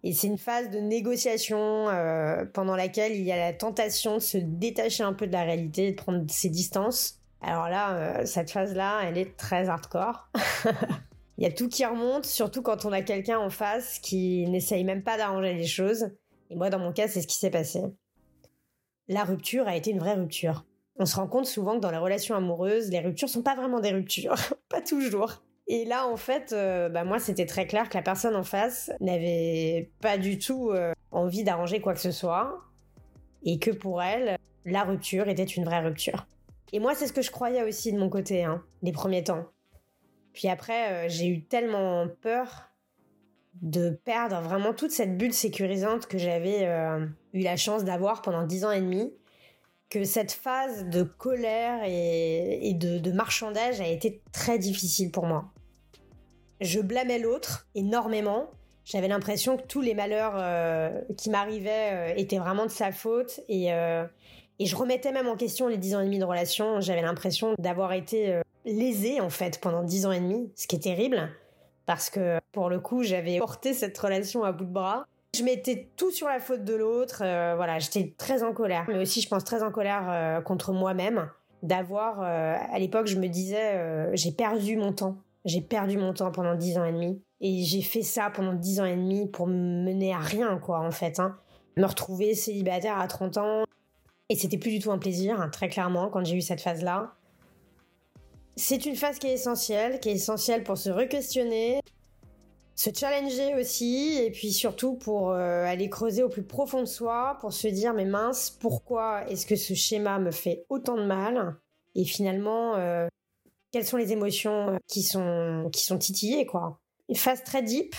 Et 0.04 0.12
c'est 0.12 0.28
une 0.28 0.38
phase 0.38 0.70
de 0.70 0.80
négociation 0.80 1.88
euh, 1.88 2.44
pendant 2.54 2.76
laquelle 2.76 3.14
il 3.14 3.24
y 3.24 3.32
a 3.32 3.38
la 3.38 3.54
tentation 3.54 4.16
de 4.16 4.22
se 4.22 4.38
détacher 4.38 5.04
un 5.04 5.14
peu 5.14 5.26
de 5.26 5.32
la 5.32 5.44
réalité, 5.44 5.92
de 5.92 5.96
prendre 5.96 6.24
ses 6.30 6.50
distances. 6.50 7.20
Alors 7.42 7.70
là, 7.70 7.94
euh, 7.96 8.26
cette 8.26 8.52
phase-là, 8.52 9.02
elle 9.06 9.18
est 9.18 9.38
très 9.38 9.70
hardcore. 9.70 10.30
Il 11.38 11.44
y 11.44 11.48
a 11.48 11.52
tout 11.52 11.70
qui 11.70 11.86
remonte, 11.86 12.26
surtout 12.26 12.64
quand 12.64 12.86
on 12.86 12.92
a 12.92 13.02
quelqu'un 13.02 13.38
en 13.38 13.50
face 13.50 14.00
qui 14.00 14.48
n'essaye 14.48 14.84
même 14.84 15.04
pas 15.04 15.18
d'arranger 15.18 15.54
les 15.54 15.68
choses. 15.68 16.10
Et 16.50 16.56
moi, 16.56 16.70
dans 16.70 16.80
mon 16.80 16.92
cas, 16.92 17.08
c'est 17.08 17.22
ce 17.22 17.28
qui 17.28 17.38
s'est 17.38 17.52
passé. 17.52 17.84
La 19.08 19.24
rupture 19.24 19.68
a 19.68 19.76
été 19.76 19.92
une 19.92 20.00
vraie 20.00 20.16
rupture. 20.16 20.66
On 20.98 21.06
se 21.06 21.16
rend 21.16 21.28
compte 21.28 21.46
souvent 21.46 21.76
que 21.76 21.82
dans 21.82 21.92
les 21.92 21.98
relations 21.98 22.36
amoureuses, 22.36 22.90
les 22.90 23.00
ruptures 23.00 23.30
sont 23.30 23.44
pas 23.44 23.56
vraiment 23.56 23.80
des 23.80 23.92
ruptures. 23.92 24.36
pas 24.70 24.82
toujours. 24.82 25.44
Et 25.68 25.86
là, 25.86 26.08
en 26.08 26.18
fait, 26.18 26.54
euh, 26.54 26.90
bah 26.90 27.04
moi, 27.04 27.20
c'était 27.20 27.46
très 27.46 27.68
clair 27.68 27.90
que 27.90 27.96
la 27.96 28.02
personne 28.02 28.36
en 28.36 28.44
face 28.44 28.92
n'avait 29.00 29.92
pas 30.02 30.18
du 30.18 30.40
tout 30.40 30.72
euh, 30.72 30.94
envie 31.12 31.44
d'arranger 31.44 31.82
quoi 31.82 31.94
que 31.94 32.00
ce 32.00 32.12
soit. 32.12 32.62
Et 33.44 33.60
que 33.60 33.72
pour 33.72 34.02
elle, 34.02 34.38
la 34.66 34.84
rupture 34.84 35.28
était 35.28 35.44
une 35.44 35.66
vraie 35.66 35.82
rupture. 35.82 36.26
Et 36.74 36.80
moi, 36.80 36.96
c'est 36.96 37.08
ce 37.08 37.14
que 37.14 37.22
je 37.22 37.32
croyais 37.32 37.64
aussi 37.64 37.94
de 37.94 38.00
mon 38.00 38.10
côté, 38.10 38.44
hein, 38.44 38.64
les 38.82 38.92
premiers 38.92 39.24
temps. 39.24 39.46
Puis 40.38 40.50
après, 40.50 40.92
euh, 40.92 41.10
j'ai 41.10 41.26
eu 41.26 41.42
tellement 41.42 42.08
peur 42.22 42.70
de 43.64 43.90
perdre 43.90 44.40
vraiment 44.40 44.72
toute 44.72 44.92
cette 44.92 45.18
bulle 45.18 45.34
sécurisante 45.34 46.06
que 46.06 46.20
j'avais 46.20 46.68
euh, 46.68 47.08
eu 47.34 47.40
la 47.40 47.58
chance 47.58 47.84
d'avoir 47.84 48.22
pendant 48.22 48.44
dix 48.44 48.64
ans 48.64 48.70
et 48.70 48.80
demi, 48.80 49.12
que 49.90 50.04
cette 50.04 50.32
phase 50.32 50.86
de 50.86 51.02
colère 51.02 51.82
et, 51.88 52.72
de, 52.76 53.12
marchandage 53.12 53.82
a 53.82 53.88
été 53.88 54.22
très 54.32 54.60
difficile 54.60 55.10
pour 55.10 55.26
moi. 55.26 55.46
Je 56.62 56.82
blâmais 56.82 57.18
l'autre 57.18 57.68
énormément. 57.74 58.52
J'avais 58.86 59.08
l'impression 59.08 59.58
que 59.58 59.66
tous 59.66 59.82
les 59.82 59.96
malheurs 59.96 60.36
euh, 60.36 61.02
qui 61.18 61.32
m'arrivaient 61.32 62.14
étaient 62.16 62.38
vraiment 62.38 62.68
de 62.68 62.72
sa 62.72 62.92
faute 62.92 63.40
et, 63.50 63.70
et 63.70 64.66
je 64.68 64.76
remettais 64.76 65.12
même 65.12 65.28
en 65.28 65.36
question 65.36 65.68
les 65.68 65.78
dix 65.78 65.96
ans 65.96 66.02
et 66.02 66.06
demi 66.06 66.20
de 66.20 66.26
relation. 66.26 66.80
J'avais 66.80 67.02
l'impression 67.02 67.56
d'avoir 67.58 67.94
été 67.94 68.40
lésée 68.68 69.20
en 69.22 69.30
fait 69.30 69.60
pendant 69.60 69.84
dix 69.84 70.06
ans 70.06 70.12
et 70.12 70.20
demi, 70.20 70.52
ce 70.56 70.68
qui 70.68 70.76
est 70.76 70.80
terrible, 70.80 71.30
parce 71.86 72.10
que 72.10 72.40
pour 72.52 72.70
le 72.70 72.80
coup, 72.80 73.04
j'avais 73.04 73.40
porté 73.40 73.74
cette 73.74 73.98
relation 73.98 74.44
à 74.44 74.52
bout 74.52 74.66
de 74.66 74.72
bras. 74.72 75.06
Je 75.36 75.44
mettais 75.44 75.90
tout 75.96 76.12
sur 76.12 76.28
la 76.28 76.40
faute 76.40 76.64
de 76.64 76.74
l'autre. 76.74 77.22
Euh, 77.24 77.54
voilà, 77.56 77.80
j'étais 77.80 78.14
très 78.18 78.44
en 78.44 78.54
colère, 78.54 78.86
mais 78.88 78.98
aussi, 78.98 79.22
je 79.22 79.28
pense, 79.28 79.44
très 79.44 79.64
en 79.64 79.72
colère 79.72 80.08
euh, 80.10 80.42
contre 80.42 80.74
moi-même 80.74 81.30
d'avoir. 81.64 82.22
Euh, 82.22 82.56
à 82.72 82.80
l'époque, 82.80 83.08
je 83.08 83.18
me 83.18 83.28
disais, 83.28 84.10
j'ai 84.14 84.32
perdu 84.32 84.78
mon 84.78 84.94
temps. 84.94 85.18
J'ai 85.46 85.62
perdu 85.62 85.98
mon 85.98 86.14
temps 86.14 86.32
pendant 86.32 86.56
dix 86.56 86.78
ans 86.78 86.86
et 86.86 86.92
demi. 86.92 87.22
Et 87.40 87.64
j'ai 87.64 87.82
fait 87.82 88.02
ça 88.02 88.30
pendant 88.30 88.54
dix 88.54 88.82
ans 88.82 88.86
et 88.86 88.96
demi 88.96 89.28
pour 89.28 89.48
me 89.48 89.84
mener 89.84 90.14
à 90.14 90.20
rien, 90.20 90.58
quoi, 90.58 90.80
en 90.80 90.92
fait. 90.92 91.20
Hein. 91.20 91.38
Me 91.78 91.86
retrouver 91.86 92.34
célibataire 92.34 93.00
à 93.00 93.08
30 93.08 93.38
ans. 93.38 93.64
Et 94.30 94.36
c'était 94.36 94.58
plus 94.58 94.72
du 94.72 94.80
tout 94.80 94.92
un 94.92 94.98
plaisir, 94.98 95.40
hein, 95.40 95.50
très 95.50 95.70
clairement, 95.70 96.10
quand 96.10 96.26
j'ai 96.26 96.36
eu 96.36 96.42
cette 96.42 96.62
phase-là. 96.62 97.14
C'est 98.58 98.88
une 98.88 98.96
phase 98.96 99.20
qui 99.20 99.28
est 99.28 99.34
essentielle, 99.34 100.00
qui 100.00 100.10
est 100.10 100.14
essentielle 100.14 100.64
pour 100.64 100.80
se 100.80 100.90
re-questionner, 100.90 101.80
se 102.74 102.90
challenger 102.92 103.54
aussi, 103.54 104.18
et 104.20 104.32
puis 104.32 104.52
surtout 104.52 104.96
pour 104.96 105.32
euh, 105.32 105.64
aller 105.66 105.92
creuser 105.92 106.24
au 106.24 106.30
plus 106.30 106.42
profond 106.42 106.82
de 106.82 106.88
soi, 106.88 107.38
pour 107.40 107.54
se 107.54 107.68
dire 107.68 107.94
mais 107.94 108.06
mince, 108.06 108.50
pourquoi 108.50 109.30
est-ce 109.30 109.46
que 109.46 109.56
ce 109.56 109.76
schéma 109.76 110.18
me 110.18 110.32
fait 110.32 110.66
autant 110.70 110.98
de 110.98 111.04
mal? 111.04 111.56
Et 111.94 112.04
finalement, 112.04 112.76
euh, 112.76 113.08
quelles 113.72 113.86
sont 113.86 113.98
les 113.98 114.12
émotions 114.12 114.80
qui 114.88 115.04
sont 115.04 115.70
qui 115.72 115.84
sont 115.84 116.00
titillées 116.00 116.48
quoi 116.48 116.80
Une 117.10 117.16
phase 117.16 117.44
très 117.44 117.62
deep 117.62 117.96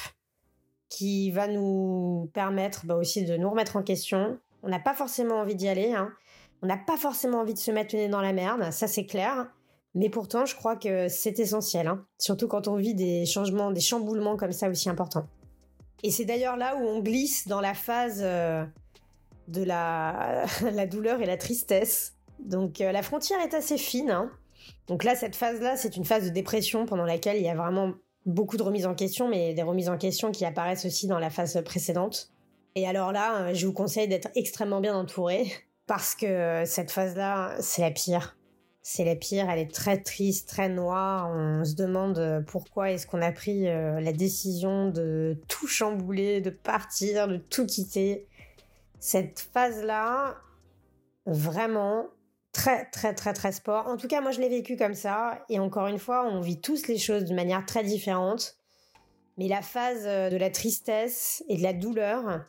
qui 0.88 1.30
va 1.30 1.46
nous 1.46 2.30
permettre 2.34 2.84
bah, 2.84 2.96
aussi 2.96 3.24
de 3.24 3.36
nous 3.36 3.50
remettre 3.50 3.76
en 3.76 3.84
question. 3.84 4.40
On 4.64 4.68
n'a 4.68 4.80
pas 4.80 4.94
forcément 4.94 5.36
envie 5.36 5.54
d'y 5.54 5.68
aller, 5.68 5.92
hein. 5.92 6.12
on 6.62 6.66
n'a 6.66 6.78
pas 6.78 6.96
forcément 6.96 7.38
envie 7.38 7.54
de 7.54 7.58
se 7.60 7.70
mettre 7.70 7.94
le 7.94 8.02
nez 8.02 8.08
dans 8.08 8.22
la 8.22 8.32
merde, 8.32 8.72
ça 8.72 8.88
c'est 8.88 9.06
clair. 9.06 9.46
Mais 9.94 10.10
pourtant, 10.10 10.44
je 10.44 10.54
crois 10.54 10.76
que 10.76 11.08
c'est 11.08 11.38
essentiel, 11.38 11.86
hein. 11.86 12.04
surtout 12.18 12.46
quand 12.46 12.68
on 12.68 12.76
vit 12.76 12.94
des 12.94 13.26
changements, 13.26 13.70
des 13.72 13.80
chamboulements 13.80 14.36
comme 14.36 14.52
ça 14.52 14.68
aussi 14.68 14.88
importants. 14.88 15.26
Et 16.02 16.10
c'est 16.10 16.24
d'ailleurs 16.24 16.56
là 16.56 16.76
où 16.76 16.80
on 16.80 17.00
glisse 17.00 17.48
dans 17.48 17.60
la 17.60 17.74
phase 17.74 18.20
euh, 18.22 18.64
de 19.48 19.62
la, 19.64 20.86
douleur 20.86 21.20
et 21.20 21.26
la 21.26 21.36
tristesse. 21.36 22.14
Donc 22.38 22.80
euh, 22.80 22.92
la 22.92 23.02
frontière 23.02 23.40
est 23.40 23.54
assez 23.54 23.78
fine. 23.78 24.10
Hein. 24.10 24.30
Donc 24.86 25.04
là, 25.04 25.16
cette 25.16 25.34
phase-là, 25.34 25.76
c'est 25.76 25.96
une 25.96 26.04
phase 26.04 26.24
de 26.24 26.30
dépression 26.30 26.86
pendant 26.86 27.04
laquelle 27.04 27.36
il 27.36 27.42
y 27.42 27.48
a 27.48 27.56
vraiment 27.56 27.94
beaucoup 28.26 28.56
de 28.56 28.62
remises 28.62 28.86
en 28.86 28.94
question, 28.94 29.28
mais 29.28 29.54
des 29.54 29.62
remises 29.62 29.88
en 29.88 29.96
question 29.96 30.30
qui 30.30 30.44
apparaissent 30.44 30.84
aussi 30.84 31.06
dans 31.06 31.18
la 31.18 31.30
phase 31.30 31.60
précédente. 31.64 32.30
Et 32.74 32.86
alors 32.86 33.10
là, 33.10 33.42
euh, 33.42 33.54
je 33.54 33.66
vous 33.66 33.72
conseille 33.72 34.06
d'être 34.06 34.28
extrêmement 34.36 34.80
bien 34.80 34.94
entouré, 34.94 35.50
parce 35.86 36.14
que 36.14 36.62
cette 36.66 36.92
phase-là, 36.92 37.56
c'est 37.60 37.82
la 37.82 37.90
pire 37.90 38.37
c'est 38.90 39.04
la 39.04 39.16
pire, 39.16 39.50
elle 39.50 39.58
est 39.58 39.70
très 39.70 39.98
triste, 39.98 40.48
très 40.48 40.70
noire. 40.70 41.30
On 41.30 41.62
se 41.62 41.74
demande 41.74 42.42
pourquoi 42.46 42.90
est-ce 42.90 43.06
qu'on 43.06 43.20
a 43.20 43.32
pris 43.32 43.68
euh, 43.68 44.00
la 44.00 44.14
décision 44.14 44.88
de 44.88 45.36
tout 45.46 45.66
chambouler, 45.66 46.40
de 46.40 46.48
partir, 46.48 47.28
de 47.28 47.36
tout 47.36 47.66
quitter. 47.66 48.26
Cette 48.98 49.40
phase-là, 49.40 50.38
vraiment, 51.26 52.06
très, 52.52 52.86
très, 52.86 53.12
très, 53.12 53.34
très 53.34 53.52
sport. 53.52 53.88
En 53.88 53.98
tout 53.98 54.08
cas, 54.08 54.22
moi, 54.22 54.30
je 54.30 54.40
l'ai 54.40 54.48
vécu 54.48 54.78
comme 54.78 54.94
ça. 54.94 55.44
Et 55.50 55.58
encore 55.58 55.88
une 55.88 55.98
fois, 55.98 56.24
on 56.24 56.40
vit 56.40 56.58
tous 56.58 56.86
les 56.86 56.96
choses 56.96 57.26
de 57.26 57.34
manière 57.34 57.66
très 57.66 57.84
différente. 57.84 58.56
Mais 59.36 59.48
la 59.48 59.60
phase 59.60 60.04
euh, 60.06 60.30
de 60.30 60.38
la 60.38 60.48
tristesse 60.48 61.44
et 61.50 61.58
de 61.58 61.62
la 61.62 61.74
douleur, 61.74 62.46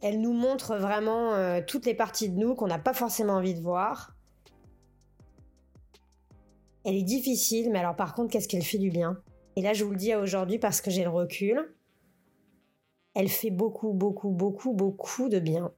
elle 0.00 0.20
nous 0.20 0.32
montre 0.32 0.76
vraiment 0.76 1.34
euh, 1.34 1.60
toutes 1.66 1.86
les 1.86 1.94
parties 1.94 2.28
de 2.28 2.38
nous 2.38 2.54
qu'on 2.54 2.68
n'a 2.68 2.78
pas 2.78 2.94
forcément 2.94 3.32
envie 3.32 3.54
de 3.54 3.60
voir 3.60 4.14
elle 6.84 6.96
est 6.96 7.02
difficile, 7.02 7.70
mais 7.70 7.78
alors 7.78 7.96
par 7.96 8.14
contre, 8.14 8.32
qu'est-ce 8.32 8.48
qu'elle 8.48 8.62
fait 8.62 8.78
du 8.78 8.90
bien? 8.90 9.20
Et 9.56 9.62
là, 9.62 9.72
je 9.72 9.84
vous 9.84 9.90
le 9.90 9.96
dis 9.96 10.14
aujourd'hui 10.14 10.58
parce 10.58 10.80
que 10.80 10.90
j'ai 10.90 11.02
le 11.02 11.10
recul. 11.10 11.74
Elle 13.14 13.28
fait 13.28 13.50
beaucoup, 13.50 13.92
beaucoup, 13.92 14.30
beaucoup, 14.30 14.72
beaucoup 14.72 15.28
de 15.28 15.38
bien. 15.38 15.72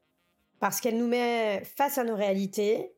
Parce 0.61 0.81
qu'elle 0.81 0.99
nous 0.99 1.09
met 1.09 1.63
face 1.65 1.99
à 1.99 2.05
nos 2.05 2.15
réalités 2.15 2.95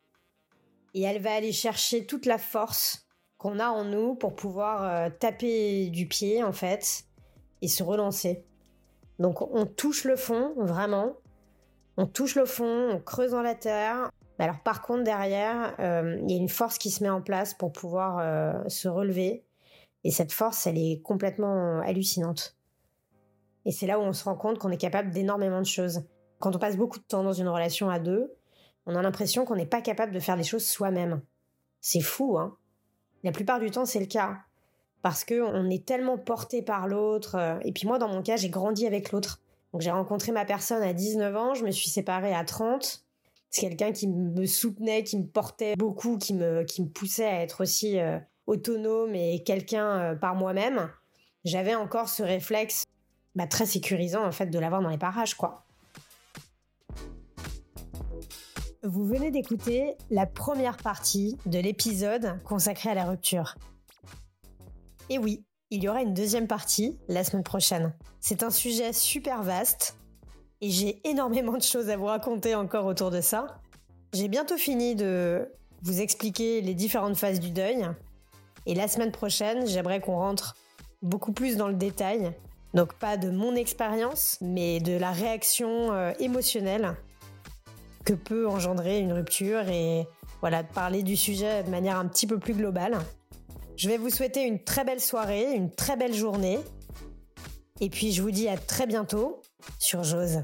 et 0.93 1.03
elle 1.03 1.23
va 1.23 1.35
aller 1.35 1.53
chercher 1.53 2.07
toute 2.07 2.27
la 2.27 2.39
force 2.39 3.07
qu'on 3.39 3.59
a 3.59 3.69
en 3.69 3.85
nous 3.85 4.15
pour 4.15 4.35
pouvoir 4.35 4.85
euh, 4.85 5.11
taper 5.11 5.89
du 5.91 6.07
pied, 6.07 6.43
en 6.43 6.53
fait, 6.53 7.05
et 7.63 7.69
se 7.69 7.83
relancer. 7.83 8.45
Donc 9.19 9.43
on 9.43 9.67
touche 9.67 10.05
le 10.05 10.17
fond, 10.17 10.55
vraiment. 10.57 11.15
On 11.97 12.07
touche 12.07 12.35
le 12.35 12.45
fond, 12.45 12.91
on 12.91 13.01
creuse 13.01 13.31
dans 13.31 13.43
la 13.43 13.55
terre, 13.55 14.11
alors 14.43 14.61
par 14.61 14.83
contre 14.83 15.05
derrière, 15.05 15.75
euh, 15.79 16.19
il 16.23 16.31
y 16.31 16.35
a 16.35 16.37
une 16.37 16.49
force 16.49 16.79
qui 16.79 16.91
se 16.91 17.03
met 17.03 17.11
en 17.11 17.23
place 17.23 17.55
pour 17.55 17.73
pouvoir 17.73 18.19
euh, 18.19 18.69
se 18.69 18.89
relever. 18.89 19.45
Et 20.03 20.11
cette 20.11 20.33
force, 20.33 20.67
elle 20.67 20.77
est 20.77 21.01
complètement 21.03 21.81
hallucinante. 21.81 22.57
Et 23.65 23.73
c'est 23.73 23.87
là 23.87 23.99
où 23.99 24.03
on 24.03 24.13
se 24.13 24.25
rend 24.25 24.35
compte 24.35 24.59
qu'on 24.59 24.71
est 24.71 24.77
capable 24.77 25.11
d'énormément 25.11 25.61
de 25.61 25.67
choses. 25.67 26.03
Quand 26.41 26.55
on 26.55 26.59
passe 26.59 26.77
beaucoup 26.77 26.99
de 26.99 27.05
temps 27.05 27.23
dans 27.23 27.33
une 27.33 27.49
relation 27.49 27.89
à 27.89 27.99
deux, 27.99 28.35
on 28.87 28.95
a 28.97 29.03
l'impression 29.03 29.45
qu'on 29.47 29.57
n'est 29.57 29.65
pas 29.65 29.81
capable 29.81 30.13
de 30.13 30.21
faire 30.21 30.37
des 30.37 30.43
choses 30.43 30.67
soi-même. 30.67 31.23
C'est 31.81 32.03
fou, 32.03 32.37
hein 32.37 32.57
La 33.23 33.33
plupart 33.33 33.61
du 33.61 33.71
temps, 33.71 33.87
c'est 33.87 34.01
le 34.01 34.07
cas. 34.07 34.39
Parce 35.01 35.25
que 35.25 35.41
on 35.41 35.71
est 35.71 35.87
tellement 35.87 36.19
porté 36.19 36.61
par 36.61 36.87
l'autre. 36.87 37.37
Euh, 37.37 37.59
et 37.63 37.73
puis 37.73 37.87
moi, 37.87 37.99
dans 37.99 38.09
mon 38.09 38.23
cas, 38.23 38.37
j'ai 38.37 38.51
grandi 38.51 38.87
avec 38.87 39.13
l'autre. 39.13 39.41
Donc 39.73 39.81
j'ai 39.81 39.91
rencontré 39.91 40.33
ma 40.33 40.45
personne 40.45 40.83
à 40.83 40.93
19 40.93 41.37
ans, 41.37 41.55
je 41.55 41.65
me 41.65 41.71
suis 41.71 41.89
séparée 41.89 42.35
à 42.35 42.45
30 42.45 43.04
c'est 43.55 43.61
quelqu'un 43.61 43.93
qui 43.93 44.09
me 44.09 44.47
soutenait, 44.47 45.05
qui 45.05 45.17
me 45.17 45.27
portait 45.27 45.77
beaucoup, 45.77 46.19
qui 46.19 46.35
me, 46.35 46.65
qui 46.65 46.83
me 46.83 46.89
poussait 46.89 47.27
à 47.27 47.41
être 47.41 47.63
aussi 47.63 48.01
euh, 48.01 48.19
autonome 48.49 49.15
et 49.15 49.45
quelqu'un 49.45 50.01
euh, 50.01 50.15
par 50.17 50.35
moi-même. 50.35 50.91
J'avais 51.45 51.77
encore 51.77 52.09
ce 52.09 52.25
réflexe 52.25 52.83
bah, 53.37 53.47
très 53.47 53.65
sécurisant 53.65 54.27
en 54.27 54.33
fait 54.33 54.47
de 54.47 54.59
l'avoir 54.59 54.83
dans 54.83 54.89
les 54.89 54.99
parages 54.99 55.35
quoi. 55.35 55.67
Vous 58.83 59.07
venez 59.07 59.31
d'écouter 59.31 59.95
la 60.11 60.27
première 60.27 60.77
partie 60.77 61.39
de 61.47 61.61
l'épisode 61.61 62.43
consacré 62.43 62.91
à 62.91 62.95
la 62.95 63.05
rupture. 63.05 63.55
Et 65.11 65.19
oui, 65.19 65.45
il 65.71 65.85
y 65.85 65.89
aura 65.89 66.03
une 66.03 66.13
deuxième 66.13 66.49
partie 66.49 66.99
la 67.07 67.23
semaine 67.23 67.45
prochaine. 67.45 67.95
C'est 68.19 68.43
un 68.43 68.51
sujet 68.51 68.93
super 68.93 69.45
vaste 69.45 69.97
et 70.65 70.71
j'ai 70.71 70.99
énormément 71.05 71.59
de 71.59 71.63
choses 71.63 71.91
à 71.91 71.97
vous 71.99 72.07
raconter 72.07 72.55
encore 72.55 72.87
autour 72.87 73.11
de 73.11 73.21
ça. 73.21 73.61
J'ai 74.15 74.29
bientôt 74.29 74.57
fini 74.57 74.95
de 74.95 75.47
vous 75.83 76.01
expliquer 76.01 76.63
les 76.63 76.73
différentes 76.73 77.17
phases 77.17 77.39
du 77.39 77.51
deuil. 77.51 77.87
Et 78.65 78.75
la 78.75 78.89
semaine 78.89 79.13
prochaine, 79.13 79.67
j'aimerais 79.67 80.01
qu'on 80.01 80.17
rentre 80.17 80.57
beaucoup 81.03 81.33
plus 81.33 81.59
dans 81.59 81.69
le 81.69 81.75
détail. 81.75 82.33
Donc 82.73 82.95
pas 82.95 83.19
de 83.19 83.29
mon 83.29 83.55
expérience, 83.55 84.39
mais 84.41 84.81
de 84.81 84.97
la 84.97 85.11
réaction 85.11 85.93
euh, 85.93 86.13
émotionnelle 86.19 86.97
que 88.07 88.15
peut 88.15 88.49
engendrer 88.49 89.01
une 89.01 89.13
rupture 89.13 89.69
et 89.69 90.07
voilà, 90.41 90.63
de 90.63 90.73
parler 90.73 91.03
du 91.03 91.15
sujet 91.15 91.63
de 91.63 91.69
manière 91.69 91.99
un 91.99 92.07
petit 92.07 92.27
peu 92.27 92.39
plus 92.39 92.55
globale. 92.55 92.97
Je 93.77 93.91
vais 93.91 93.99
vous 93.99 94.09
souhaiter 94.09 94.47
une 94.47 94.65
très 94.65 94.85
belle 94.85 95.01
soirée, 95.01 95.53
une 95.53 95.71
très 95.71 95.99
belle 95.99 96.15
journée. 96.15 96.59
Et 97.83 97.91
puis 97.91 98.13
je 98.13 98.23
vous 98.23 98.31
dis 98.31 98.49
à 98.49 98.57
très 98.57 98.87
bientôt 98.87 99.43
sur 99.79 100.03
Jose. 100.03 100.43